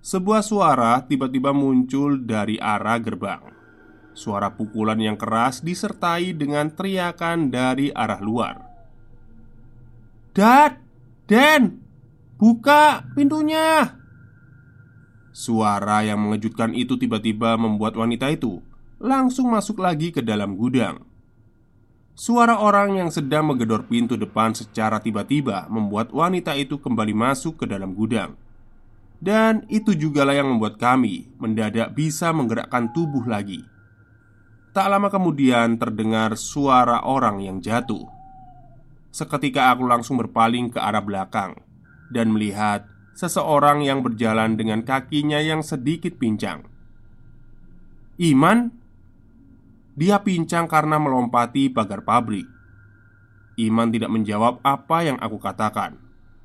Sebuah 0.00 0.40
suara 0.40 0.96
tiba-tiba 1.04 1.52
muncul 1.52 2.24
dari 2.24 2.56
arah 2.56 2.96
gerbang. 2.96 3.52
Suara 4.16 4.48
pukulan 4.48 4.96
yang 4.96 5.20
keras 5.20 5.60
disertai 5.60 6.32
dengan 6.32 6.72
teriakan 6.72 7.52
dari 7.52 7.92
arah 7.92 8.16
luar. 8.24 8.64
"Dad, 10.32 10.80
Den, 11.28 11.84
buka 12.36 13.04
pintunya!" 13.16 13.96
Suara 15.36 16.00
yang 16.00 16.24
mengejutkan 16.24 16.72
itu 16.72 16.96
tiba-tiba 16.96 17.60
membuat 17.60 17.92
wanita 17.92 18.32
itu 18.32 18.64
langsung 18.96 19.52
masuk 19.52 19.84
lagi 19.84 20.08
ke 20.08 20.24
dalam 20.24 20.56
gudang. 20.56 21.04
Suara 22.16 22.56
orang 22.56 22.96
yang 22.96 23.12
sedang 23.12 23.52
menggedor 23.52 23.84
pintu 23.84 24.16
depan 24.16 24.56
secara 24.56 24.96
tiba-tiba 24.96 25.68
membuat 25.68 26.08
wanita 26.16 26.56
itu 26.56 26.80
kembali 26.80 27.12
masuk 27.12 27.60
ke 27.60 27.64
dalam 27.68 27.92
gudang. 27.92 28.32
Dan 29.20 29.68
itu 29.68 29.92
jugalah 29.92 30.32
yang 30.32 30.48
membuat 30.48 30.80
kami 30.80 31.28
mendadak 31.36 31.92
bisa 31.92 32.32
menggerakkan 32.32 32.88
tubuh 32.96 33.28
lagi. 33.28 33.60
Tak 34.72 34.88
lama 34.88 35.12
kemudian 35.12 35.76
terdengar 35.76 36.32
suara 36.40 37.04
orang 37.04 37.44
yang 37.44 37.60
jatuh. 37.60 38.08
Seketika 39.12 39.76
aku 39.76 39.84
langsung 39.84 40.16
berpaling 40.16 40.72
ke 40.72 40.80
arah 40.80 41.04
belakang 41.04 41.65
dan 42.10 42.34
melihat 42.34 42.86
seseorang 43.16 43.80
yang 43.80 44.04
berjalan 44.04 44.54
dengan 44.54 44.84
kakinya 44.84 45.40
yang 45.40 45.64
sedikit 45.64 46.20
pincang. 46.20 46.68
Iman 48.20 48.72
dia 49.96 50.20
pincang 50.20 50.68
karena 50.68 51.00
melompati 51.00 51.72
pagar 51.72 52.04
pabrik. 52.04 52.44
Iman 53.56 53.88
tidak 53.88 54.12
menjawab 54.12 54.60
apa 54.60 55.08
yang 55.08 55.16
aku 55.16 55.40
katakan. 55.40 55.96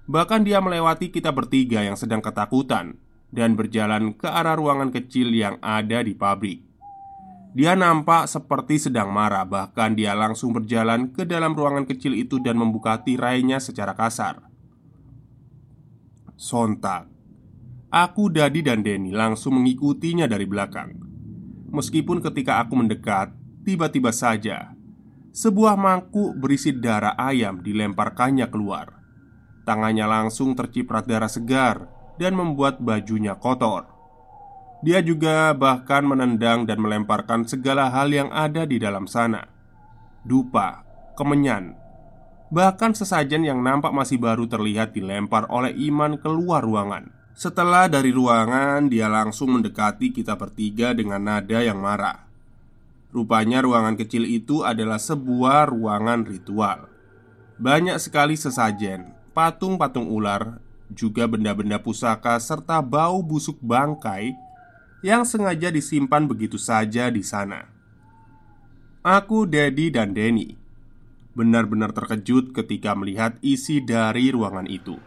Bahkan 0.08 0.48
dia 0.48 0.64
melewati 0.64 1.12
kita 1.12 1.36
bertiga 1.36 1.84
yang 1.84 2.00
sedang 2.00 2.24
ketakutan 2.24 2.96
dan 3.32 3.56
berjalan 3.56 4.16
ke 4.16 4.28
arah 4.28 4.56
ruangan 4.56 4.92
kecil 4.92 5.32
yang 5.32 5.60
ada 5.60 6.04
di 6.04 6.16
pabrik. 6.16 6.64
Dia 7.52 7.76
nampak 7.76 8.32
seperti 8.32 8.80
sedang 8.80 9.12
marah, 9.12 9.44
bahkan 9.44 9.92
dia 9.92 10.16
langsung 10.16 10.56
berjalan 10.56 11.12
ke 11.12 11.28
dalam 11.28 11.52
ruangan 11.52 11.84
kecil 11.84 12.16
itu 12.16 12.40
dan 12.40 12.56
membuka 12.56 13.04
tirainya 13.04 13.60
secara 13.60 13.92
kasar. 13.92 14.51
Sontak, 16.42 17.06
aku, 17.94 18.34
Dadi, 18.34 18.66
dan 18.66 18.82
Denny 18.82 19.14
langsung 19.14 19.62
mengikutinya 19.62 20.26
dari 20.26 20.50
belakang. 20.50 20.98
Meskipun 21.70 22.18
ketika 22.18 22.58
aku 22.66 22.82
mendekat, 22.82 23.38
Tiba-tiba 23.62 24.10
saja, 24.10 24.74
sebuah 25.38 25.78
mangkuk 25.78 26.34
berisi 26.42 26.74
darah 26.74 27.14
ayam 27.14 27.62
dilemparkannya 27.62 28.50
keluar. 28.50 28.98
Tangannya 29.70 30.10
langsung 30.10 30.58
terciprat 30.58 31.06
darah 31.06 31.30
segar 31.30 31.86
dan 32.18 32.34
membuat 32.34 32.82
bajunya 32.82 33.38
kotor. 33.38 33.86
Dia 34.82 35.06
juga 35.06 35.54
bahkan 35.54 36.02
menendang 36.02 36.66
dan 36.66 36.82
melemparkan 36.82 37.46
segala 37.46 37.94
hal 37.94 38.10
yang 38.10 38.34
ada 38.34 38.66
di 38.66 38.82
dalam 38.82 39.06
sana. 39.06 39.46
Dupa, 40.26 40.82
kemenyan, 41.14 41.78
bahkan 42.52 42.92
sesajen 42.92 43.48
yang 43.48 43.64
nampak 43.64 43.96
masih 43.96 44.20
baru 44.20 44.46
terlihat 44.46 44.92
dilempar 44.92 45.48
oleh 45.48 45.72
Iman 45.88 46.20
keluar 46.20 46.62
ruangan. 46.62 47.08
Setelah 47.32 47.88
dari 47.88 48.12
ruangan, 48.12 48.92
dia 48.92 49.08
langsung 49.08 49.56
mendekati 49.56 50.12
kita 50.12 50.36
bertiga 50.36 50.92
dengan 50.92 51.24
nada 51.24 51.64
yang 51.64 51.80
marah. 51.80 52.28
Rupanya 53.16 53.64
ruangan 53.64 53.96
kecil 53.96 54.28
itu 54.28 54.64
adalah 54.64 54.96
sebuah 54.96 55.68
ruangan 55.68 56.24
ritual 56.24 56.88
Banyak 57.60 58.00
sekali 58.00 58.40
sesajen, 58.40 59.12
patung-patung 59.38 60.08
ular, 60.08 60.64
juga 60.90 61.30
benda-benda 61.30 61.78
pusaka 61.78 62.40
serta 62.42 62.82
bau 62.82 63.22
busuk 63.22 63.60
bangkai 63.62 64.34
yang 65.06 65.28
sengaja 65.28 65.70
disimpan 65.70 66.26
begitu 66.26 66.58
saja 66.58 67.14
di 67.14 67.22
sana. 67.22 67.70
Aku, 69.06 69.46
Dedi, 69.46 69.94
dan 69.94 70.18
Denny 70.18 70.61
benar-benar 71.32 71.96
terkejut 71.96 72.52
ketika 72.52 72.96
melihat 72.96 73.40
isi 73.40 73.80
dari 73.80 74.32
ruangan 74.32 74.68
itu. 74.68 75.00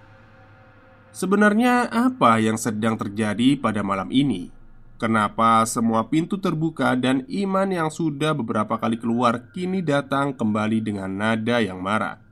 Sebenarnya, 1.15 1.87
apa 1.93 2.43
yang 2.43 2.59
sedang 2.59 2.99
terjadi 2.99 3.55
pada 3.61 3.87
malam 3.87 4.11
ini? 4.11 4.51
Kenapa 4.99 5.63
semua 5.67 6.07
pintu 6.07 6.39
terbuka 6.39 6.95
dan 6.95 7.27
Iman 7.27 7.71
yang 7.71 7.91
sudah 7.91 8.33
beberapa 8.33 8.79
kali 8.79 8.97
keluar 8.99 9.51
kini 9.53 9.83
datang 9.83 10.35
kembali 10.35 10.79
dengan 10.81 11.11
nada 11.11 11.59
yang 11.59 11.83
marah? 11.83 12.23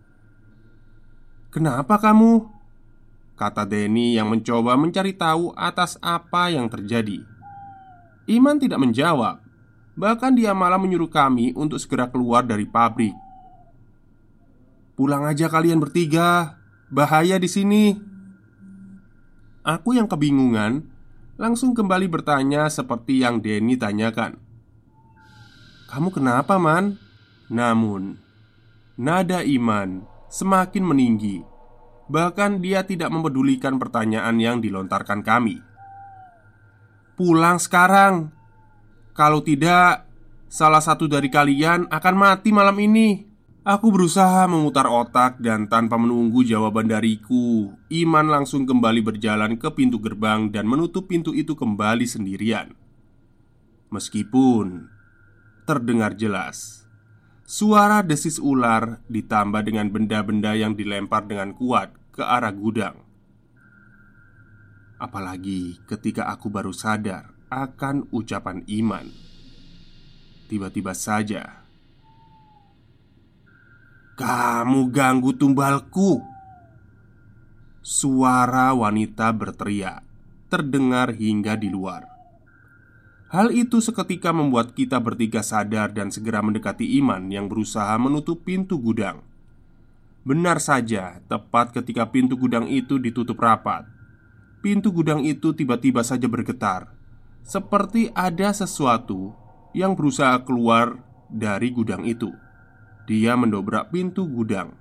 "Kenapa 1.50 1.98
kamu?" 1.98 2.48
kata 3.34 3.66
Denny 3.66 4.14
yang 4.14 4.30
mencoba 4.30 4.78
mencari 4.78 5.10
tahu 5.10 5.50
atas 5.58 5.98
apa 5.98 6.54
yang 6.54 6.70
terjadi. 6.70 7.26
Iman 8.30 8.62
tidak 8.62 8.78
menjawab, 8.78 9.42
bahkan 9.98 10.30
dia 10.30 10.54
malah 10.54 10.78
menyuruh 10.78 11.10
kami 11.10 11.50
untuk 11.58 11.82
segera 11.82 12.06
keluar 12.06 12.46
dari 12.46 12.64
pabrik. 12.64 13.12
Pulang 14.92 15.24
aja 15.24 15.48
kalian 15.48 15.80
bertiga, 15.80 16.60
bahaya 16.92 17.40
di 17.40 17.48
sini. 17.48 17.96
Aku 19.64 19.96
yang 19.96 20.04
kebingungan 20.04 20.84
langsung 21.40 21.72
kembali 21.72 22.12
bertanya 22.12 22.68
seperti 22.68 23.24
yang 23.24 23.40
Denny 23.40 23.80
tanyakan. 23.80 24.36
"Kamu 25.88 26.12
kenapa, 26.12 26.60
Man?" 26.60 27.00
Namun, 27.48 28.20
nada 29.00 29.40
Iman 29.40 30.04
semakin 30.28 30.84
meninggi. 30.84 31.40
Bahkan 32.12 32.60
dia 32.60 32.84
tidak 32.84 33.08
mempedulikan 33.08 33.80
pertanyaan 33.80 34.36
yang 34.36 34.60
dilontarkan 34.60 35.24
kami. 35.24 35.56
"Pulang 37.16 37.56
sekarang. 37.56 38.28
Kalau 39.16 39.40
tidak, 39.40 40.04
salah 40.52 40.84
satu 40.84 41.08
dari 41.08 41.32
kalian 41.32 41.88
akan 41.88 42.14
mati 42.16 42.52
malam 42.52 42.76
ini." 42.76 43.31
Aku 43.62 43.94
berusaha 43.94 44.42
memutar 44.50 44.90
otak 44.90 45.38
dan 45.38 45.70
tanpa 45.70 45.94
menunggu 45.94 46.42
jawaban 46.42 46.90
dariku 46.90 47.70
Iman 47.94 48.26
langsung 48.26 48.66
kembali 48.66 49.06
berjalan 49.06 49.54
ke 49.54 49.70
pintu 49.70 50.02
gerbang 50.02 50.50
dan 50.50 50.66
menutup 50.66 51.06
pintu 51.06 51.30
itu 51.30 51.54
kembali 51.54 52.02
sendirian. 52.02 52.74
Meskipun 53.94 54.90
terdengar 55.62 56.18
jelas 56.18 56.82
Suara 57.46 58.02
desis 58.02 58.42
ular 58.42 58.98
ditambah 59.06 59.62
dengan 59.62 59.94
benda-benda 59.94 60.58
yang 60.58 60.74
dilempar 60.74 61.30
dengan 61.30 61.54
kuat 61.54 61.94
ke 62.10 62.26
arah 62.26 62.50
gudang. 62.50 62.98
Apalagi 64.98 65.78
ketika 65.86 66.26
aku 66.34 66.50
baru 66.50 66.74
sadar 66.74 67.30
akan 67.46 68.10
ucapan 68.10 68.66
Iman. 68.66 69.06
Tiba-tiba 70.50 70.98
saja 70.98 71.61
kamu 74.12 74.92
ganggu 74.92 75.32
tumbalku 75.32 76.20
Suara 77.80 78.76
wanita 78.76 79.32
berteriak 79.32 80.04
Terdengar 80.52 81.16
hingga 81.16 81.56
di 81.56 81.72
luar 81.72 82.12
Hal 83.32 83.48
itu 83.56 83.80
seketika 83.80 84.28
membuat 84.36 84.76
kita 84.76 85.00
bertiga 85.00 85.40
sadar 85.40 85.96
dan 85.96 86.12
segera 86.12 86.44
mendekati 86.44 87.00
Iman 87.00 87.32
yang 87.32 87.48
berusaha 87.48 87.96
menutup 87.96 88.44
pintu 88.44 88.76
gudang. 88.76 89.24
Benar 90.20 90.60
saja, 90.60 91.24
tepat 91.32 91.72
ketika 91.72 92.12
pintu 92.12 92.36
gudang 92.36 92.68
itu 92.68 93.00
ditutup 93.00 93.40
rapat, 93.40 93.88
pintu 94.60 94.92
gudang 94.92 95.24
itu 95.24 95.56
tiba-tiba 95.56 96.04
saja 96.04 96.28
bergetar, 96.28 96.92
seperti 97.40 98.12
ada 98.12 98.52
sesuatu 98.52 99.32
yang 99.72 99.96
berusaha 99.96 100.36
keluar 100.44 101.00
dari 101.32 101.72
gudang 101.72 102.04
itu. 102.04 102.28
Dia 103.10 103.34
mendobrak 103.34 103.90
pintu 103.90 104.28
gudang. 104.30 104.78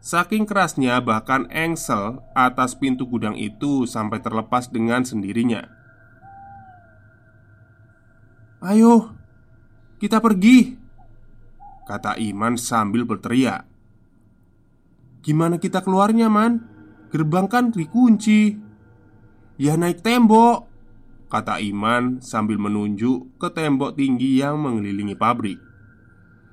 Saking 0.00 0.48
kerasnya, 0.48 0.96
bahkan 1.04 1.44
engsel 1.52 2.24
atas 2.32 2.72
pintu 2.72 3.04
gudang 3.04 3.36
itu 3.36 3.84
sampai 3.84 4.20
terlepas 4.24 4.72
dengan 4.72 5.04
sendirinya. 5.04 5.68
"Ayo, 8.64 9.12
kita 10.00 10.20
pergi!" 10.24 10.76
kata 11.84 12.16
Iman 12.16 12.56
sambil 12.56 13.04
berteriak. 13.04 13.68
"Gimana 15.20 15.60
kita 15.60 15.84
keluarnya, 15.84 16.32
Man? 16.32 16.64
Gerbang 17.12 17.48
kan 17.48 17.68
dikunci." 17.68 18.56
"Ya 19.60 19.76
naik 19.76 20.00
tembok," 20.00 20.64
kata 21.28 21.60
Iman 21.60 22.24
sambil 22.24 22.56
menunjuk 22.56 23.36
ke 23.36 23.52
tembok 23.52 24.00
tinggi 24.00 24.40
yang 24.40 24.60
mengelilingi 24.64 25.12
pabrik. 25.12 25.69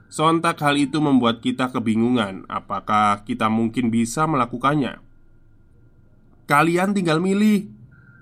Sontak 0.07 0.63
hal 0.63 0.79
itu 0.79 1.03
membuat 1.03 1.43
kita 1.43 1.67
kebingungan 1.67 2.47
apakah 2.47 3.27
kita 3.27 3.51
mungkin 3.51 3.91
bisa 3.91 4.23
melakukannya. 4.23 5.03
Kalian 6.47 6.95
tinggal 6.95 7.19
milih 7.19 7.67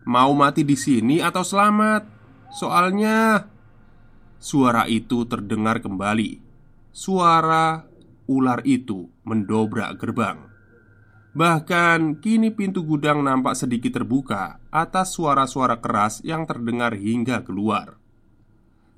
mau 0.09 0.33
mati 0.33 0.65
di 0.65 0.73
sini 0.73 1.21
atau 1.21 1.45
selamat. 1.45 2.09
Soalnya 2.49 3.45
suara 4.41 4.89
itu 4.89 5.29
terdengar 5.29 5.77
kembali. 5.77 6.41
Suara 6.89 7.85
ular 8.25 8.65
itu 8.65 9.05
mendobrak 9.21 10.01
gerbang. 10.01 10.41
Bahkan 11.35 12.23
kini 12.23 12.49
pintu 12.55 12.81
gudang 12.87 13.19
nampak 13.21 13.59
sedikit 13.59 13.99
terbuka 13.99 14.57
atas 14.71 15.13
suara-suara 15.13 15.83
keras 15.83 16.23
yang 16.23 16.47
terdengar 16.47 16.95
hingga 16.95 17.43
keluar. 17.43 17.99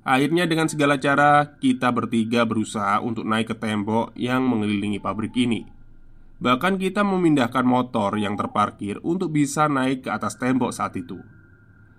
Akhirnya 0.08 0.48
dengan 0.48 0.72
segala 0.72 0.96
cara 0.96 1.60
kita 1.60 1.92
bertiga 1.92 2.48
berusaha 2.48 2.96
untuk 3.04 3.28
naik 3.28 3.52
ke 3.52 3.56
tembok 3.60 4.16
yang 4.16 4.40
mengelilingi 4.40 5.04
pabrik 5.04 5.36
ini. 5.36 5.68
Bahkan 6.40 6.80
kita 6.80 7.04
memindahkan 7.04 7.68
motor 7.68 8.16
yang 8.16 8.32
terparkir 8.32 8.96
untuk 9.04 9.36
bisa 9.36 9.68
naik 9.68 10.08
ke 10.08 10.10
atas 10.10 10.40
tembok 10.40 10.72
saat 10.72 10.96
itu. 10.96 11.20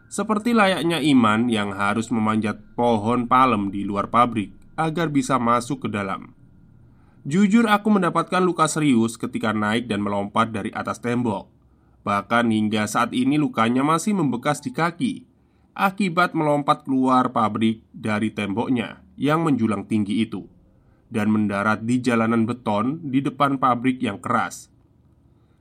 Seperti 0.09 0.57
layaknya 0.57 0.97
Iman 1.05 1.53
yang 1.53 1.69
harus 1.77 2.09
memanjat 2.09 2.57
pohon 2.73 3.29
palem 3.29 3.69
di 3.69 3.85
luar 3.85 4.09
pabrik 4.09 4.57
agar 4.73 5.13
bisa 5.13 5.37
masuk 5.37 5.85
ke 5.85 5.89
dalam. 5.93 6.33
Jujur 7.29 7.69
aku 7.69 7.93
mendapatkan 7.93 8.41
luka 8.41 8.65
serius 8.65 9.21
ketika 9.21 9.53
naik 9.53 9.85
dan 9.85 10.01
melompat 10.01 10.49
dari 10.49 10.73
atas 10.73 10.97
tembok. 10.97 11.45
Bahkan 12.01 12.49
hingga 12.49 12.89
saat 12.89 13.13
ini 13.13 13.37
lukanya 13.37 13.85
masih 13.85 14.17
membekas 14.17 14.65
di 14.65 14.73
kaki 14.73 15.28
akibat 15.77 16.37
melompat 16.37 16.85
keluar 16.85 17.33
pabrik 17.33 17.85
dari 17.93 18.33
temboknya 18.33 19.01
yang 19.19 19.43
menjulang 19.43 19.85
tinggi 19.85 20.23
itu 20.23 20.47
dan 21.09 21.33
mendarat 21.33 21.83
di 21.83 21.99
jalanan 21.99 22.45
beton 22.45 23.01
di 23.09 23.19
depan 23.19 23.57
pabrik 23.57 23.99
yang 23.99 24.21
keras. 24.21 24.69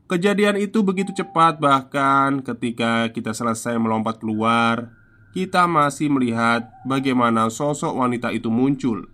Kejadian 0.09 0.57
itu 0.57 0.81
begitu 0.81 1.13
cepat, 1.13 1.61
bahkan 1.61 2.41
ketika 2.41 3.13
kita 3.13 3.37
selesai 3.37 3.77
melompat 3.77 4.17
keluar, 4.17 4.97
kita 5.37 5.69
masih 5.69 6.09
melihat 6.09 6.73
bagaimana 6.89 7.53
sosok 7.53 7.93
wanita 7.93 8.33
itu 8.33 8.49
muncul 8.49 9.05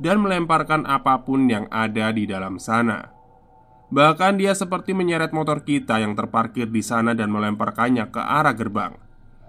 dan 0.00 0.24
melemparkan 0.24 0.88
apa 0.88 1.20
pun 1.20 1.52
yang 1.52 1.68
ada 1.68 2.08
di 2.16 2.24
dalam 2.24 2.56
sana. 2.56 3.12
Bahkan 3.88 4.40
dia 4.40 4.52
seperti 4.52 4.92
menyeret 4.92 5.32
motor 5.32 5.64
kita 5.64 6.00
yang 6.00 6.12
terparkir 6.12 6.68
di 6.68 6.84
sana 6.84 7.16
dan 7.16 7.32
melemparkannya 7.32 8.08
ke 8.12 8.20
arah 8.20 8.52
gerbang. 8.56 8.96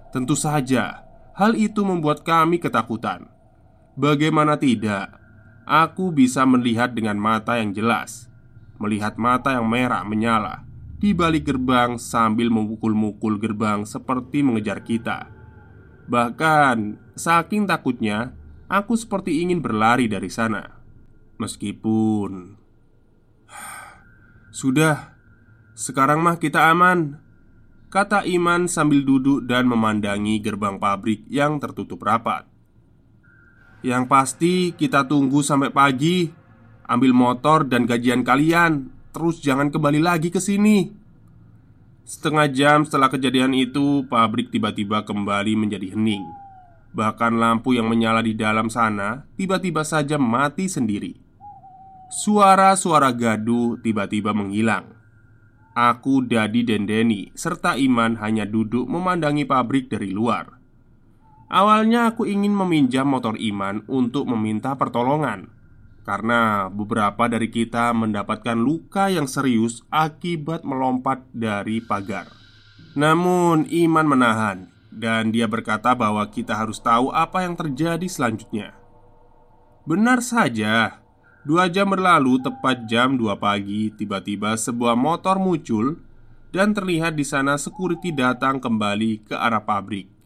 Tentu 0.10 0.34
saja, 0.34 1.06
hal 1.38 1.54
itu 1.54 1.86
membuat 1.86 2.26
kami 2.26 2.58
ketakutan. 2.58 3.30
Bagaimana 3.94 4.58
tidak, 4.58 5.14
aku 5.70 6.10
bisa 6.10 6.48
melihat 6.50 6.98
dengan 6.98 7.22
mata 7.22 7.62
yang 7.62 7.78
jelas, 7.78 8.26
melihat 8.82 9.22
mata 9.22 9.54
yang 9.54 9.70
merah 9.70 10.02
menyala 10.02 10.66
di 11.00 11.16
balik 11.16 11.48
gerbang 11.48 11.96
sambil 11.96 12.52
memukul-mukul 12.52 13.40
gerbang 13.40 13.88
seperti 13.88 14.44
mengejar 14.44 14.84
kita. 14.84 15.32
Bahkan, 16.10 17.00
saking 17.16 17.70
takutnya, 17.70 18.36
aku 18.68 19.00
seperti 19.00 19.46
ingin 19.46 19.64
berlari 19.64 20.12
dari 20.12 20.28
sana. 20.28 20.66
Meskipun 21.40 22.60
sudah, 24.60 25.16
sekarang 25.78 26.20
mah 26.20 26.36
kita 26.42 26.68
aman. 26.68 27.29
Kata 27.90 28.22
Iman 28.22 28.70
sambil 28.70 29.02
duduk 29.02 29.50
dan 29.50 29.66
memandangi 29.66 30.38
gerbang 30.38 30.78
pabrik 30.78 31.26
yang 31.26 31.58
tertutup 31.58 32.06
rapat. 32.06 32.46
Yang 33.82 34.04
pasti 34.06 34.54
kita 34.78 35.10
tunggu 35.10 35.42
sampai 35.42 35.74
pagi. 35.74 36.30
Ambil 36.86 37.18
motor 37.18 37.66
dan 37.66 37.90
gajian 37.90 38.22
kalian. 38.22 38.94
Terus 39.10 39.42
jangan 39.42 39.74
kembali 39.74 40.06
lagi 40.06 40.30
ke 40.30 40.38
sini. 40.38 40.86
Setengah 42.06 42.46
jam 42.54 42.86
setelah 42.86 43.10
kejadian 43.10 43.58
itu 43.58 44.06
Pabrik 44.06 44.54
tiba-tiba 44.54 45.02
kembali 45.02 45.58
menjadi 45.58 45.98
hening. 45.98 46.26
Bahkan 46.94 47.42
lampu 47.42 47.74
yang 47.74 47.90
menyala 47.90 48.26
di 48.26 48.34
dalam 48.34 48.70
sana 48.74 49.30
Tiba-tiba 49.34 49.82
saja 49.82 50.22
mati 50.22 50.70
sendiri. 50.70 51.18
Suara-suara 52.14 53.10
gaduh 53.14 53.82
tiba-tiba 53.82 54.34
menghilang 54.34 54.99
Aku, 55.78 56.26
Dadi, 56.26 56.66
dan 56.66 56.90
Denny 56.90 57.30
serta 57.38 57.78
Iman 57.78 58.18
hanya 58.20 58.44
duduk 58.44 58.90
memandangi 58.90 59.46
pabrik 59.46 59.88
dari 59.88 60.10
luar. 60.10 60.60
Awalnya 61.50 62.14
aku 62.14 62.30
ingin 62.30 62.54
meminjam 62.54 63.10
motor 63.10 63.34
Iman 63.42 63.82
untuk 63.90 64.30
meminta 64.30 64.78
pertolongan 64.78 65.50
Karena 66.06 66.70
beberapa 66.70 67.26
dari 67.26 67.50
kita 67.50 67.90
mendapatkan 67.98 68.54
luka 68.54 69.10
yang 69.10 69.26
serius 69.26 69.82
akibat 69.90 70.62
melompat 70.62 71.26
dari 71.34 71.82
pagar 71.82 72.30
Namun 72.94 73.66
Iman 73.66 74.06
menahan 74.06 74.70
Dan 74.94 75.34
dia 75.34 75.50
berkata 75.50 75.98
bahwa 75.98 76.22
kita 76.30 76.54
harus 76.54 76.78
tahu 76.86 77.10
apa 77.10 77.42
yang 77.42 77.58
terjadi 77.58 78.06
selanjutnya 78.06 78.78
Benar 79.90 80.22
saja 80.22 81.02
Dua 81.48 81.72
jam 81.72 81.88
berlalu 81.88 82.42
tepat 82.44 82.84
jam 82.86 83.16
2 83.16 83.40
pagi 83.40 83.90
Tiba-tiba 83.96 84.60
sebuah 84.60 85.00
motor 85.00 85.40
muncul 85.40 86.00
Dan 86.52 86.76
terlihat 86.76 87.16
di 87.16 87.24
sana 87.24 87.56
security 87.56 88.12
datang 88.12 88.60
kembali 88.60 89.24
ke 89.24 89.36
arah 89.36 89.64
pabrik 89.64 90.20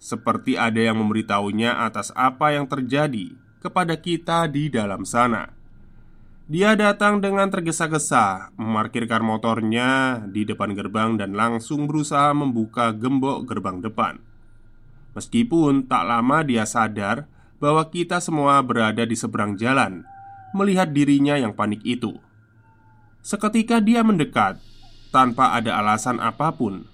seperti 0.00 0.56
ada 0.56 0.80
yang 0.80 0.96
memberitahunya 0.96 1.84
atas 1.84 2.08
apa 2.16 2.56
yang 2.56 2.64
terjadi 2.64 3.36
kepada 3.60 4.00
kita 4.00 4.48
di 4.48 4.72
dalam 4.72 5.04
sana. 5.04 5.52
Dia 6.50 6.74
datang 6.74 7.22
dengan 7.22 7.46
tergesa-gesa, 7.46 8.50
memarkirkan 8.58 9.22
motornya 9.22 10.24
di 10.26 10.42
depan 10.42 10.74
gerbang 10.74 11.14
dan 11.14 11.36
langsung 11.36 11.86
berusaha 11.86 12.34
membuka 12.34 12.90
gembok 12.90 13.46
gerbang 13.46 13.78
depan. 13.84 14.18
Meskipun 15.14 15.86
tak 15.86 16.10
lama 16.10 16.42
dia 16.42 16.66
sadar 16.66 17.30
bahwa 17.62 17.86
kita 17.86 18.18
semua 18.18 18.58
berada 18.66 19.04
di 19.06 19.14
seberang 19.14 19.54
jalan, 19.54 20.02
melihat 20.56 20.90
dirinya 20.90 21.38
yang 21.38 21.54
panik 21.54 21.82
itu. 21.86 22.18
Seketika 23.20 23.84
dia 23.84 24.00
mendekat 24.00 24.56
tanpa 25.12 25.58
ada 25.58 25.76
alasan 25.76 26.22
apa 26.22 26.54
pun 26.54 26.88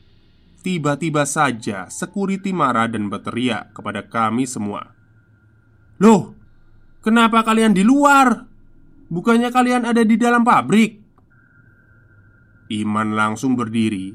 Tiba-tiba 0.66 1.22
saja 1.22 1.86
security 1.86 2.50
marah 2.50 2.90
dan 2.90 3.06
berteriak 3.06 3.70
kepada 3.70 4.02
kami 4.02 4.48
semua 4.48 4.90
Loh, 6.02 6.34
kenapa 7.00 7.46
kalian 7.46 7.72
di 7.72 7.86
luar? 7.86 8.50
Bukannya 9.06 9.54
kalian 9.54 9.86
ada 9.86 10.02
di 10.02 10.18
dalam 10.18 10.42
pabrik? 10.42 10.98
Iman 12.74 13.14
langsung 13.14 13.54
berdiri 13.54 14.10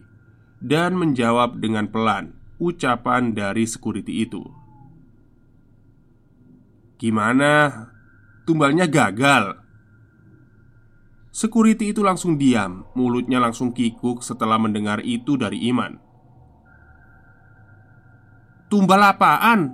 dan 0.59 0.99
menjawab 0.99 1.63
dengan 1.63 1.87
pelan 1.87 2.35
ucapan 2.59 3.31
dari 3.31 3.63
security 3.63 4.27
itu 4.27 4.43
Gimana? 6.99 7.90
Tumbalnya 8.51 8.83
gagal. 8.83 9.63
Security 11.31 11.95
itu 11.95 12.03
langsung 12.03 12.35
diam, 12.35 12.83
mulutnya 12.99 13.39
langsung 13.39 13.71
kikuk 13.71 14.19
setelah 14.19 14.59
mendengar 14.59 14.99
itu 15.07 15.39
dari 15.39 15.71
Iman. 15.71 15.95
Tumbal 18.67 19.07
apaan? 19.07 19.71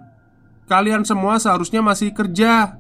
Kalian 0.70 1.10
semua 1.10 1.42
seharusnya 1.42 1.82
masih 1.82 2.14
kerja. 2.14 2.78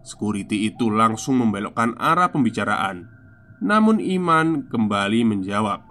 Security 0.00 0.72
itu 0.72 0.88
langsung 0.88 1.44
membelokkan 1.44 1.92
arah 2.00 2.32
pembicaraan. 2.32 3.04
Namun 3.60 4.00
Iman 4.00 4.64
kembali 4.72 5.28
menjawab 5.28 5.84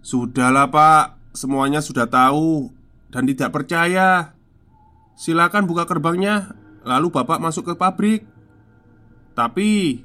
Sudahlah 0.00 0.72
pak, 0.72 1.36
semuanya 1.36 1.84
sudah 1.84 2.08
tahu 2.08 2.72
Dan 3.12 3.28
tidak 3.28 3.52
percaya. 3.52 4.32
Silakan 5.12 5.68
buka 5.68 5.84
gerbangnya 5.84 6.56
Lalu 6.88 7.12
bapak 7.12 7.36
masuk 7.36 7.68
ke 7.68 7.74
pabrik. 7.76 8.24
Tapi 9.36 10.00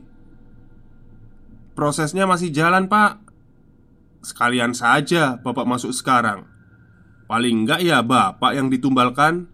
Prosesnya 1.74 2.30
masih 2.30 2.54
jalan 2.54 2.86
pak. 2.86 3.18
Sekalian 4.22 4.78
saja 4.78 5.42
bapak 5.42 5.66
masuk 5.66 5.90
sekarang. 5.90 6.46
Paling 7.26 7.66
enggak 7.66 7.82
ya 7.82 8.06
bapak 8.06 8.54
yang 8.54 8.70
ditumbalkan. 8.70 9.50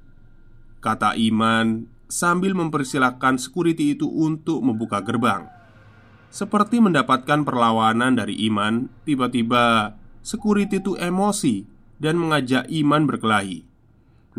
Kata 0.83 1.15
Iman 1.15 1.87
sambil 2.11 2.51
mempersilahkan 2.55 3.39
security 3.39 3.95
itu 3.95 4.07
untuk 4.07 4.59
membuka 4.59 4.99
gerbang. 4.99 5.47
Seperti 6.27 6.83
mendapatkan 6.83 7.41
perlawanan 7.41 8.13
dari 8.13 8.37
Iman 8.45 8.85
Tiba-tiba 9.01 9.97
security 10.21 10.77
itu 10.77 10.93
emosi 10.99 11.65
dan 11.97 12.19
mengajak 12.19 12.69
Iman 12.69 13.07
berkelahi 13.09 13.68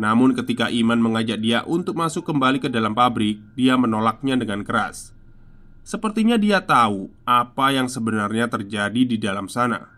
Namun 0.01 0.33
ketika 0.33 0.73
Iman 0.73 0.97
mengajak 0.97 1.37
dia 1.37 1.61
untuk 1.69 1.93
masuk 1.93 2.25
kembali 2.25 2.57
ke 2.57 2.73
dalam 2.73 2.97
pabrik 2.97 3.37
Dia 3.53 3.77
menolaknya 3.77 4.33
dengan 4.33 4.65
keras. 4.65 5.13
Sepertinya 5.85 6.41
dia 6.41 6.65
tahu 6.65 7.13
apa 7.21 7.69
yang 7.69 7.85
sebenarnya 7.85 8.49
terjadi 8.49 9.01
di 9.05 9.17
dalam 9.21 9.45
sana. 9.45 9.93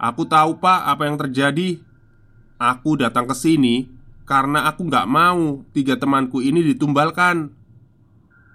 Aku 0.00 0.24
tahu 0.24 0.56
pak 0.56 0.88
apa 0.88 1.04
yang 1.04 1.20
terjadi. 1.20 1.80
Aku 2.56 2.96
datang 2.96 3.28
ke 3.28 3.36
sini 3.36 3.92
karena 4.24 4.64
aku 4.64 4.88
nggak 4.88 5.08
mau 5.08 5.60
tiga 5.76 6.00
temanku 6.00 6.40
ini 6.40 6.64
ditumbalkan. 6.64 7.52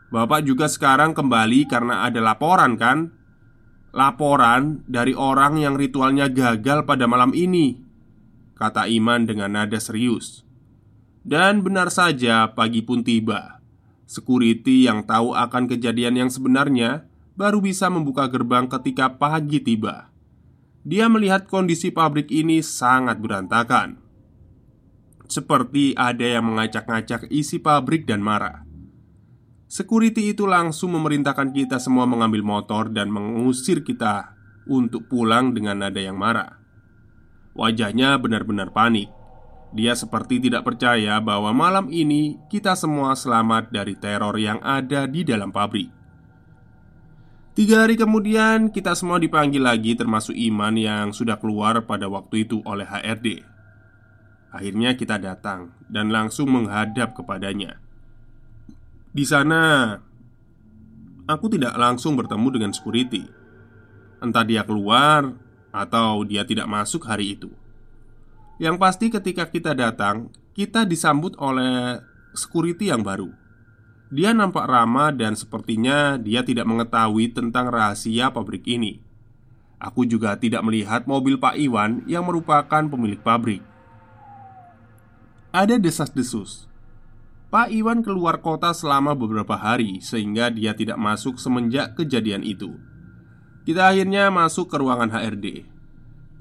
Bapak 0.09 0.41
juga 0.45 0.65
sekarang 0.65 1.13
kembali 1.13 1.69
karena 1.69 2.09
ada 2.09 2.17
laporan 2.17 2.73
kan? 2.77 3.13
Laporan 3.93 4.81
dari 4.89 5.13
orang 5.13 5.61
yang 5.61 5.77
ritualnya 5.77 6.25
gagal 6.29 6.89
pada 6.89 7.05
malam 7.05 7.33
ini 7.37 7.90
Kata 8.61 8.85
Iman 8.85 9.25
dengan 9.25 9.57
nada 9.57 9.81
serius. 9.81 10.45
Dan 11.25 11.65
benar 11.65 11.89
saja 11.89 12.53
pagi 12.53 12.85
pun 12.85 13.01
tiba. 13.01 13.57
Security 14.05 14.85
yang 14.85 15.01
tahu 15.01 15.33
akan 15.33 15.65
kejadian 15.65 16.21
yang 16.21 16.29
sebenarnya 16.29 17.09
Baru 17.41 17.57
bisa 17.57 17.89
membuka 17.89 18.29
gerbang 18.29 18.69
ketika 18.69 19.17
pagi 19.17 19.57
tiba. 19.57 20.13
Dia 20.85 21.09
melihat 21.09 21.49
kondisi 21.49 21.89
pabrik 21.89 22.29
ini 22.29 22.61
sangat 22.61 23.17
berantakan. 23.17 23.97
Seperti 25.25 25.97
ada 25.97 26.21
yang 26.21 26.53
mengacak-ngacak 26.53 27.33
isi 27.33 27.57
pabrik 27.57 28.05
dan 28.05 28.21
marah 28.21 28.61
Security 29.65 30.35
itu 30.35 30.45
langsung 30.45 30.93
memerintahkan 30.93 31.49
kita 31.55 31.79
semua 31.81 32.05
mengambil 32.05 32.45
motor 32.45 32.93
dan 32.93 33.09
mengusir 33.09 33.81
kita 33.81 34.37
untuk 34.69 35.09
pulang 35.09 35.55
dengan 35.55 35.81
nada 35.81 35.97
yang 35.97 36.19
marah 36.19 36.60
Wajahnya 37.51 38.15
benar-benar 38.21 38.71
panik. 38.71 39.11
Dia 39.71 39.95
seperti 39.95 40.43
tidak 40.43 40.67
percaya 40.67 41.15
bahwa 41.23 41.55
malam 41.55 41.87
ini 41.87 42.39
kita 42.51 42.75
semua 42.75 43.15
selamat 43.15 43.71
dari 43.71 43.95
teror 43.95 44.35
yang 44.35 44.59
ada 44.59 45.07
di 45.07 45.23
dalam 45.23 45.51
pabrik. 45.51 45.87
Tiga 47.51 47.83
hari 47.83 47.99
kemudian 47.99 48.71
kita 48.71 48.95
semua 48.95 49.19
dipanggil 49.19 49.59
lagi 49.59 49.95
termasuk 49.95 50.35
Iman 50.35 50.79
yang 50.79 51.11
sudah 51.11 51.35
keluar 51.35 51.83
pada 51.83 52.07
waktu 52.07 52.47
itu 52.47 52.63
oleh 52.63 52.87
HRD 52.87 53.43
Akhirnya 54.55 54.95
kita 54.95 55.19
datang 55.19 55.75
dan 55.91 56.11
langsung 56.11 56.47
menghadap 56.47 57.11
kepadanya. 57.15 57.79
Di 59.11 59.23
sana 59.27 59.95
Aku 61.27 61.47
tidak 61.47 61.79
langsung 61.79 62.19
bertemu 62.19 62.47
dengan 62.51 62.71
security. 62.75 63.23
Entah 64.19 64.43
dia 64.43 64.67
keluar 64.67 65.31
atau 65.71 66.27
dia 66.27 66.43
tidak 66.43 66.67
masuk 66.67 67.07
hari 67.07 67.35
itu 67.35 67.51
Yang 68.61 68.75
pasti 68.77 69.07
ketika 69.07 69.47
kita 69.47 69.71
datang 69.73 70.29
Kita 70.51 70.83
disambut 70.83 71.33
oleh 71.39 72.03
security 72.35 72.91
yang 72.91 73.01
baru 73.01 73.41
dia 74.11 74.35
nampak 74.35 74.67
ramah 74.67 75.15
dan 75.15 75.39
sepertinya 75.39 76.19
dia 76.19 76.43
tidak 76.43 76.67
mengetahui 76.67 77.31
tentang 77.31 77.71
rahasia 77.71 78.27
pabrik 78.27 78.67
ini. 78.67 78.99
Aku 79.79 80.03
juga 80.03 80.35
tidak 80.35 80.67
melihat 80.67 81.07
mobil 81.07 81.39
Pak 81.39 81.55
Iwan 81.55 82.03
yang 82.11 82.27
merupakan 82.27 82.83
pemilik 82.83 83.17
pabrik. 83.23 83.63
Ada 85.55 85.79
desas-desus. 85.79 86.67
Pak 87.47 87.71
Iwan 87.71 88.03
keluar 88.03 88.43
kota 88.43 88.75
selama 88.75 89.15
beberapa 89.15 89.55
hari 89.55 90.03
sehingga 90.03 90.51
dia 90.51 90.75
tidak 90.75 90.99
masuk 90.99 91.39
semenjak 91.39 91.95
kejadian 91.95 92.43
itu. 92.43 92.75
Kita 93.61 93.93
akhirnya 93.93 94.33
masuk 94.33 94.73
ke 94.73 94.75
ruangan 94.81 95.13
HRD. 95.13 95.69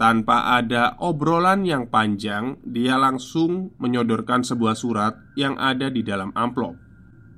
Tanpa 0.01 0.57
ada 0.57 0.97
obrolan 0.97 1.69
yang 1.69 1.85
panjang, 1.85 2.57
dia 2.65 2.97
langsung 2.97 3.77
menyodorkan 3.77 4.41
sebuah 4.41 4.73
surat 4.73 5.13
yang 5.37 5.61
ada 5.61 5.93
di 5.93 6.01
dalam 6.01 6.33
amplop. 6.33 6.73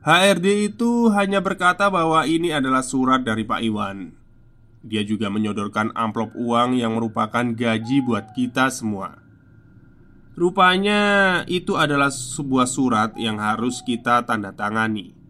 HRD 0.07 0.71
itu 0.71 1.11
hanya 1.11 1.43
berkata 1.43 1.91
bahwa 1.91 2.23
ini 2.23 2.55
adalah 2.55 2.87
surat 2.87 3.27
dari 3.27 3.43
Pak 3.43 3.61
Iwan. 3.67 4.15
Dia 4.83 5.03
juga 5.03 5.31
menyodorkan 5.31 5.95
amplop 5.95 6.35
uang 6.35 6.75
yang 6.79 6.99
merupakan 6.99 7.43
gaji 7.43 8.03
buat 8.03 8.35
kita 8.35 8.71
semua. 8.71 9.19
Rupanya 10.35 11.43
itu 11.47 11.79
adalah 11.79 12.11
sebuah 12.11 12.67
surat 12.67 13.11
yang 13.15 13.39
harus 13.39 13.79
kita 13.83 14.27
tanda 14.27 14.51
tangani. 14.51 15.22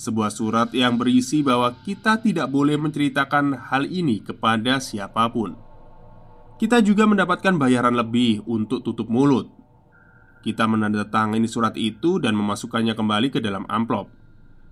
Sebuah 0.00 0.32
surat 0.32 0.72
yang 0.72 0.96
berisi 0.96 1.44
bahwa 1.44 1.76
kita 1.84 2.24
tidak 2.24 2.48
boleh 2.48 2.80
menceritakan 2.80 3.68
hal 3.68 3.84
ini 3.84 4.24
kepada 4.24 4.80
siapa 4.80 5.28
pun. 5.28 5.60
Kita 6.56 6.80
juga 6.80 7.04
mendapatkan 7.04 7.60
bayaran 7.60 7.92
lebih 7.92 8.40
untuk 8.48 8.80
tutup 8.80 9.12
mulut. 9.12 9.52
Kita 10.40 10.64
menandatangani 10.64 11.44
surat 11.44 11.76
itu 11.76 12.16
dan 12.16 12.32
memasukkannya 12.32 12.96
kembali 12.96 13.28
ke 13.28 13.44
dalam 13.44 13.68
amplop. 13.68 14.08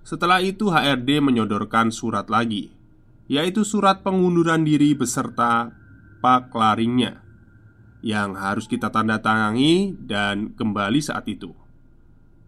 Setelah 0.01 0.41
itu 0.41 0.73
HRD 0.73 1.21
menyodorkan 1.21 1.93
surat 1.93 2.33
lagi 2.33 2.73
yaitu 3.29 3.61
surat 3.61 4.01
pengunduran 4.01 4.65
diri 4.65 4.97
beserta 4.97 5.69
paklaringnya 6.25 7.21
yang 8.01 8.33
harus 8.33 8.65
kita 8.65 8.89
tanda 8.89 9.21
tangani 9.21 9.93
dan 9.93 10.57
kembali 10.57 11.05
saat 11.05 11.29
itu. 11.29 11.53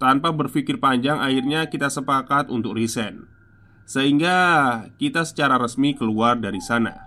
Tanpa 0.00 0.32
berpikir 0.32 0.80
panjang, 0.80 1.20
akhirnya 1.20 1.68
kita 1.68 1.92
sepakat 1.92 2.48
untuk 2.48 2.72
resign, 2.72 3.28
sehingga 3.84 4.88
kita 4.96 5.28
secara 5.28 5.60
resmi 5.60 5.92
keluar 5.92 6.40
dari 6.40 6.56
sana. 6.64 7.04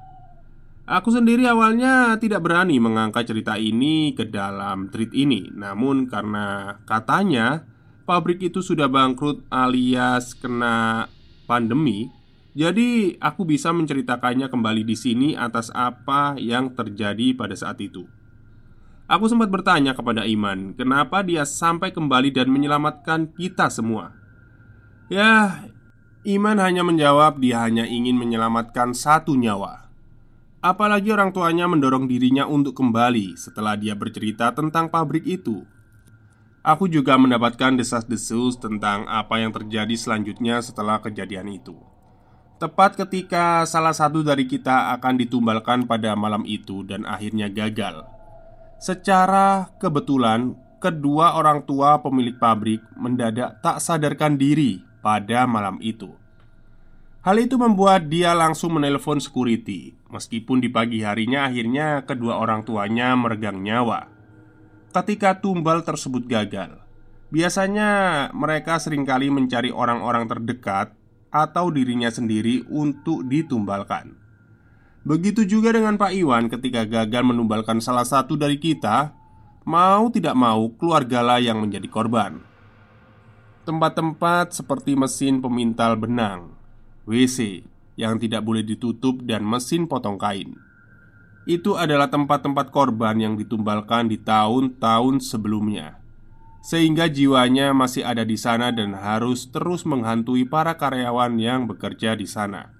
Aku 0.86 1.10
sendiri 1.10 1.50
awalnya 1.50 2.22
tidak 2.22 2.46
berani 2.46 2.78
mengangkat 2.78 3.34
cerita 3.34 3.58
ini 3.58 4.14
ke 4.14 4.30
dalam 4.30 4.94
tweet 4.94 5.10
ini, 5.10 5.50
namun 5.58 6.06
karena 6.06 6.78
katanya 6.86 7.66
pabrik 8.06 8.46
itu 8.46 8.62
sudah 8.62 8.86
bangkrut 8.86 9.42
alias 9.50 10.38
kena 10.38 11.10
pandemi, 11.50 12.14
jadi 12.54 13.18
aku 13.18 13.42
bisa 13.42 13.74
menceritakannya 13.74 14.54
kembali 14.54 14.86
di 14.86 14.94
sini 14.94 15.30
atas 15.34 15.74
apa 15.74 16.38
yang 16.38 16.78
terjadi 16.78 17.34
pada 17.34 17.58
saat 17.58 17.82
itu. 17.82 18.06
Aku 19.14 19.30
sempat 19.30 19.54
bertanya 19.54 19.94
kepada 19.94 20.26
Iman, 20.26 20.74
kenapa 20.74 21.22
dia 21.22 21.46
sampai 21.46 21.94
kembali 21.94 22.34
dan 22.34 22.50
menyelamatkan 22.50 23.30
kita 23.38 23.70
semua. 23.70 24.18
Ya, 25.06 25.70
Iman 26.26 26.58
hanya 26.58 26.82
menjawab 26.82 27.38
dia 27.38 27.62
hanya 27.62 27.86
ingin 27.86 28.18
menyelamatkan 28.18 28.98
satu 28.98 29.38
nyawa. 29.38 29.86
Apalagi 30.66 31.14
orang 31.14 31.30
tuanya 31.30 31.70
mendorong 31.70 32.10
dirinya 32.10 32.50
untuk 32.50 32.74
kembali 32.74 33.38
setelah 33.38 33.78
dia 33.78 33.94
bercerita 33.94 34.50
tentang 34.50 34.90
pabrik 34.90 35.30
itu. 35.30 35.62
Aku 36.66 36.90
juga 36.90 37.14
mendapatkan 37.14 37.78
desas-desus 37.78 38.58
tentang 38.58 39.06
apa 39.06 39.38
yang 39.38 39.54
terjadi 39.54 39.94
selanjutnya 39.94 40.58
setelah 40.66 40.98
kejadian 40.98 41.54
itu. 41.54 41.78
Tepat 42.58 42.98
ketika 42.98 43.62
salah 43.70 43.94
satu 43.94 44.26
dari 44.26 44.50
kita 44.50 44.90
akan 44.98 45.22
ditumbalkan 45.22 45.86
pada 45.86 46.18
malam 46.18 46.48
itu 46.50 46.82
dan 46.82 47.06
akhirnya 47.06 47.52
gagal. 47.52 48.13
Secara 48.84 49.72
kebetulan, 49.80 50.60
kedua 50.84 51.40
orang 51.40 51.64
tua 51.64 52.04
pemilik 52.04 52.36
pabrik 52.36 52.84
mendadak 53.00 53.64
tak 53.64 53.80
sadarkan 53.80 54.36
diri 54.36 54.84
pada 55.00 55.48
malam 55.48 55.80
itu. 55.80 56.12
Hal 57.24 57.40
itu 57.40 57.56
membuat 57.56 58.12
dia 58.12 58.36
langsung 58.36 58.76
menelpon 58.76 59.24
security, 59.24 59.96
meskipun 60.12 60.60
di 60.60 60.68
pagi 60.68 61.00
harinya 61.00 61.48
akhirnya 61.48 62.04
kedua 62.04 62.36
orang 62.36 62.68
tuanya 62.68 63.16
meregang 63.16 63.64
nyawa. 63.64 64.12
Ketika 64.92 65.40
tumbal 65.40 65.88
tersebut 65.88 66.28
gagal, 66.28 66.84
biasanya 67.32 68.28
mereka 68.36 68.84
sering 68.84 69.08
kali 69.08 69.32
mencari 69.32 69.72
orang-orang 69.72 70.28
terdekat 70.28 70.92
atau 71.32 71.72
dirinya 71.72 72.12
sendiri 72.12 72.68
untuk 72.68 73.24
ditumbalkan. 73.32 74.23
Begitu 75.04 75.44
juga 75.44 75.76
dengan 75.76 76.00
Pak 76.00 76.16
Iwan 76.16 76.48
ketika 76.48 76.88
gagal 76.88 77.24
menumbalkan 77.28 77.84
salah 77.84 78.08
satu 78.08 78.40
dari 78.40 78.56
kita, 78.56 79.12
mau 79.68 80.08
tidak 80.08 80.32
mau 80.36 80.72
keluargalah 80.80 81.44
yang 81.44 81.60
menjadi 81.60 81.88
korban. 81.92 82.40
Tempat-tempat 83.68 84.56
seperti 84.56 84.96
mesin 84.96 85.44
pemintal 85.44 86.00
benang, 86.00 86.56
WC 87.04 87.68
yang 88.00 88.20
tidak 88.20 88.44
boleh 88.44 88.64
ditutup 88.64 89.24
dan 89.28 89.44
mesin 89.44 89.88
potong 89.88 90.16
kain. 90.16 90.56
Itu 91.44 91.76
adalah 91.76 92.08
tempat-tempat 92.08 92.72
korban 92.72 93.20
yang 93.20 93.36
ditumbalkan 93.36 94.08
di 94.08 94.16
tahun-tahun 94.20 95.20
sebelumnya 95.20 96.04
sehingga 96.64 97.12
jiwanya 97.12 97.76
masih 97.76 98.08
ada 98.08 98.24
di 98.24 98.40
sana 98.40 98.72
dan 98.72 98.96
harus 98.96 99.52
terus 99.52 99.84
menghantui 99.84 100.48
para 100.48 100.80
karyawan 100.80 101.36
yang 101.36 101.68
bekerja 101.68 102.16
di 102.16 102.24
sana. 102.24 102.72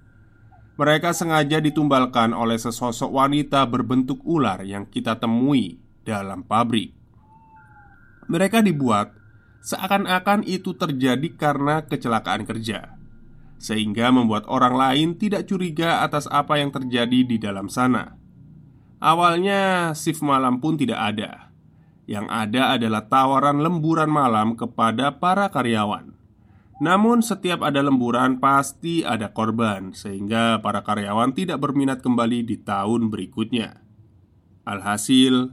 Mereka 0.74 1.14
sengaja 1.14 1.62
ditumbalkan 1.62 2.34
oleh 2.34 2.58
sesosok 2.58 3.14
wanita 3.14 3.62
berbentuk 3.70 4.18
ular 4.26 4.66
yang 4.66 4.90
kita 4.90 5.14
temui 5.22 5.78
dalam 6.02 6.42
pabrik. 6.42 6.90
Mereka 8.26 8.64
dibuat 8.66 9.14
seakan-akan 9.62 10.42
itu 10.42 10.74
terjadi 10.74 11.28
karena 11.38 11.86
kecelakaan 11.86 12.42
kerja, 12.42 12.98
sehingga 13.62 14.10
membuat 14.10 14.50
orang 14.50 14.74
lain 14.74 15.08
tidak 15.14 15.46
curiga 15.46 16.02
atas 16.02 16.26
apa 16.26 16.58
yang 16.58 16.74
terjadi 16.74 17.22
di 17.22 17.36
dalam 17.38 17.70
sana. 17.70 18.18
Awalnya, 18.98 19.94
shift 19.94 20.24
malam 20.26 20.58
pun 20.58 20.74
tidak 20.74 20.98
ada 20.98 21.44
yang 22.04 22.28
ada 22.28 22.76
adalah 22.76 23.08
tawaran 23.08 23.64
lemburan 23.64 24.12
malam 24.12 24.56
kepada 24.56 25.16
para 25.16 25.48
karyawan. 25.48 26.12
Namun, 26.84 27.24
setiap 27.24 27.64
ada 27.64 27.80
lemburan 27.80 28.36
pasti 28.36 29.00
ada 29.00 29.32
korban, 29.32 29.96
sehingga 29.96 30.60
para 30.60 30.84
karyawan 30.84 31.32
tidak 31.32 31.64
berminat 31.64 32.04
kembali 32.04 32.44
di 32.44 32.60
tahun 32.60 33.08
berikutnya. 33.08 33.80
Alhasil, 34.68 35.48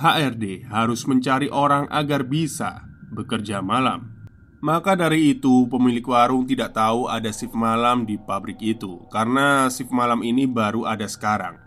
HRD 0.00 0.64
harus 0.72 1.04
mencari 1.04 1.52
orang 1.52 1.84
agar 1.92 2.24
bisa 2.24 2.88
bekerja 3.12 3.60
malam. 3.60 4.16
Maka 4.64 4.96
dari 4.96 5.36
itu, 5.36 5.68
pemilik 5.68 6.04
warung 6.08 6.48
tidak 6.48 6.72
tahu 6.72 7.04
ada 7.04 7.28
shift 7.28 7.52
malam 7.52 8.08
di 8.08 8.16
pabrik 8.16 8.56
itu 8.64 9.04
karena 9.12 9.68
shift 9.68 9.92
malam 9.92 10.24
ini 10.24 10.48
baru 10.48 10.88
ada 10.88 11.04
sekarang 11.04 11.60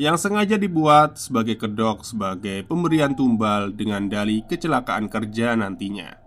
yang 0.00 0.16
sengaja 0.16 0.56
dibuat 0.56 1.20
sebagai 1.20 1.60
kedok 1.60 2.02
sebagai 2.02 2.64
pemberian 2.64 3.12
tumbal 3.12 3.76
dengan 3.76 4.08
dali 4.08 4.40
kecelakaan 4.48 5.12
kerja 5.12 5.52
nantinya. 5.52 6.21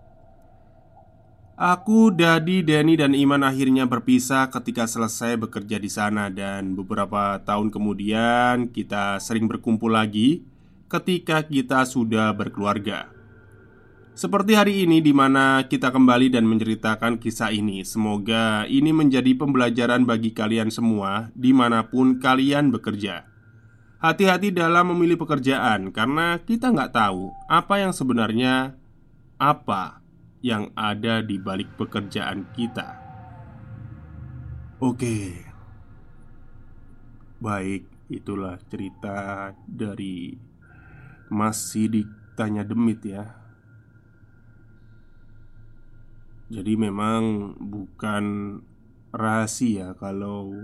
Aku, 1.56 2.12
Dadi, 2.12 2.60
Denny, 2.60 3.00
dan 3.00 3.16
Iman 3.16 3.40
akhirnya 3.40 3.88
berpisah 3.88 4.52
ketika 4.52 4.84
selesai 4.84 5.40
bekerja 5.40 5.80
di 5.80 5.88
sana. 5.88 6.28
Dan 6.28 6.76
beberapa 6.76 7.40
tahun 7.40 7.72
kemudian 7.72 8.68
kita 8.68 9.16
sering 9.24 9.48
berkumpul 9.48 9.88
lagi 9.88 10.44
ketika 10.92 11.40
kita 11.48 11.88
sudah 11.88 12.36
berkeluarga. 12.36 13.08
Seperti 14.12 14.52
hari 14.52 14.84
ini 14.84 15.00
di 15.00 15.16
mana 15.16 15.64
kita 15.64 15.88
kembali 15.96 16.28
dan 16.28 16.44
menceritakan 16.44 17.16
kisah 17.16 17.48
ini. 17.48 17.88
Semoga 17.88 18.68
ini 18.68 18.92
menjadi 18.92 19.32
pembelajaran 19.32 20.04
bagi 20.04 20.36
kalian 20.36 20.68
semua 20.68 21.32
di 21.32 21.56
mana 21.56 21.88
pun 21.88 22.20
kalian 22.20 22.68
bekerja. 22.68 23.24
Hati-hati 24.04 24.52
dalam 24.52 24.92
memilih 24.92 25.16
pekerjaan 25.16 25.88
karena 25.88 26.36
kita 26.36 26.68
nggak 26.68 26.92
tahu 26.92 27.32
apa 27.48 27.80
yang 27.80 27.96
sebenarnya 27.96 28.76
apa 29.40 30.04
yang 30.46 30.70
ada 30.78 31.26
di 31.26 31.42
balik 31.42 31.74
pekerjaan 31.74 32.46
kita. 32.54 33.02
Oke, 34.78 35.42
baik, 37.42 37.82
itulah 38.06 38.54
cerita 38.70 39.50
dari 39.66 40.38
Mas 41.34 41.74
Sidik 41.74 42.06
Tanya 42.38 42.62
Demit 42.62 43.02
ya. 43.02 43.26
Jadi 46.46 46.78
memang 46.78 47.58
bukan 47.58 48.24
rahasia 49.10 49.98
kalau 49.98 50.54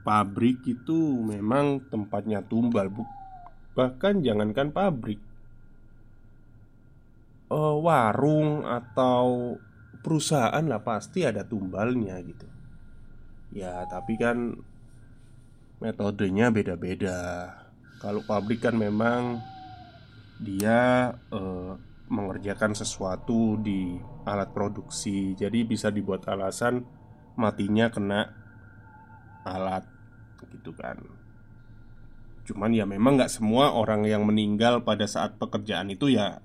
pabrik 0.00 0.64
itu 0.64 1.20
memang 1.28 1.84
tempatnya 1.92 2.40
tumbal 2.40 2.88
bahkan 3.76 4.24
jangankan 4.24 4.72
pabrik 4.72 5.20
uh, 7.52 7.76
warung 7.80 8.64
atau 8.64 9.56
perusahaan 10.00 10.62
lah 10.64 10.80
pasti 10.80 11.26
ada 11.26 11.44
tumbalnya 11.44 12.16
gitu. 12.22 12.46
Ya 13.52 13.84
tapi 13.88 14.16
kan 14.20 14.56
metodenya 15.82 16.52
beda-beda. 16.52 17.50
Kalau 17.98 18.22
pabrik 18.22 18.62
kan 18.62 18.78
memang 18.78 19.42
dia 20.38 21.10
uh, 21.34 21.74
mengerjakan 22.08 22.72
sesuatu 22.72 23.58
di 23.58 23.98
alat 24.24 24.54
produksi. 24.54 25.34
Jadi 25.34 25.66
bisa 25.66 25.90
dibuat 25.90 26.24
alasan 26.30 26.86
matinya 27.34 27.90
kena 27.90 28.20
alat 29.42 29.84
gitu 30.54 30.70
kan. 30.76 30.98
Cuman 32.48 32.72
ya 32.72 32.88
memang 32.88 33.20
nggak 33.20 33.32
semua 33.32 33.76
orang 33.76 34.08
yang 34.08 34.24
meninggal 34.24 34.80
pada 34.80 35.04
saat 35.04 35.36
pekerjaan 35.36 35.92
itu 35.92 36.08
ya 36.08 36.40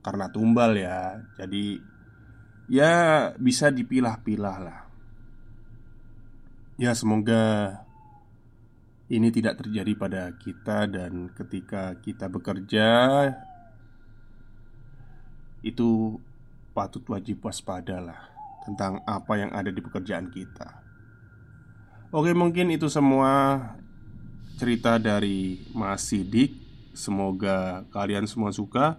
karena 0.00 0.26
tumbal 0.32 0.76
ya. 0.76 1.20
Jadi 1.36 1.80
ya 2.70 2.92
bisa 3.36 3.68
dipilah-pilah 3.68 4.56
lah. 4.60 4.80
Ya 6.80 6.96
semoga 6.96 7.76
ini 9.10 9.28
tidak 9.34 9.60
terjadi 9.60 9.92
pada 9.98 10.22
kita 10.38 10.86
dan 10.86 11.34
ketika 11.34 11.98
kita 11.98 12.30
bekerja 12.30 12.88
Itu 15.60 16.16
patut 16.72 17.04
wajib 17.10 17.44
waspada 17.44 18.00
lah 18.00 18.32
Tentang 18.64 19.04
apa 19.04 19.34
yang 19.36 19.52
ada 19.52 19.68
di 19.68 19.82
pekerjaan 19.82 20.32
kita. 20.32 20.80
Oke 22.14 22.32
mungkin 22.32 22.72
itu 22.72 22.88
semua 22.88 23.60
cerita 24.56 24.96
dari 24.96 25.68
Mas 25.76 26.06
Sidik. 26.06 26.56
Semoga 26.96 27.84
kalian 27.92 28.24
semua 28.24 28.56
suka 28.56 28.98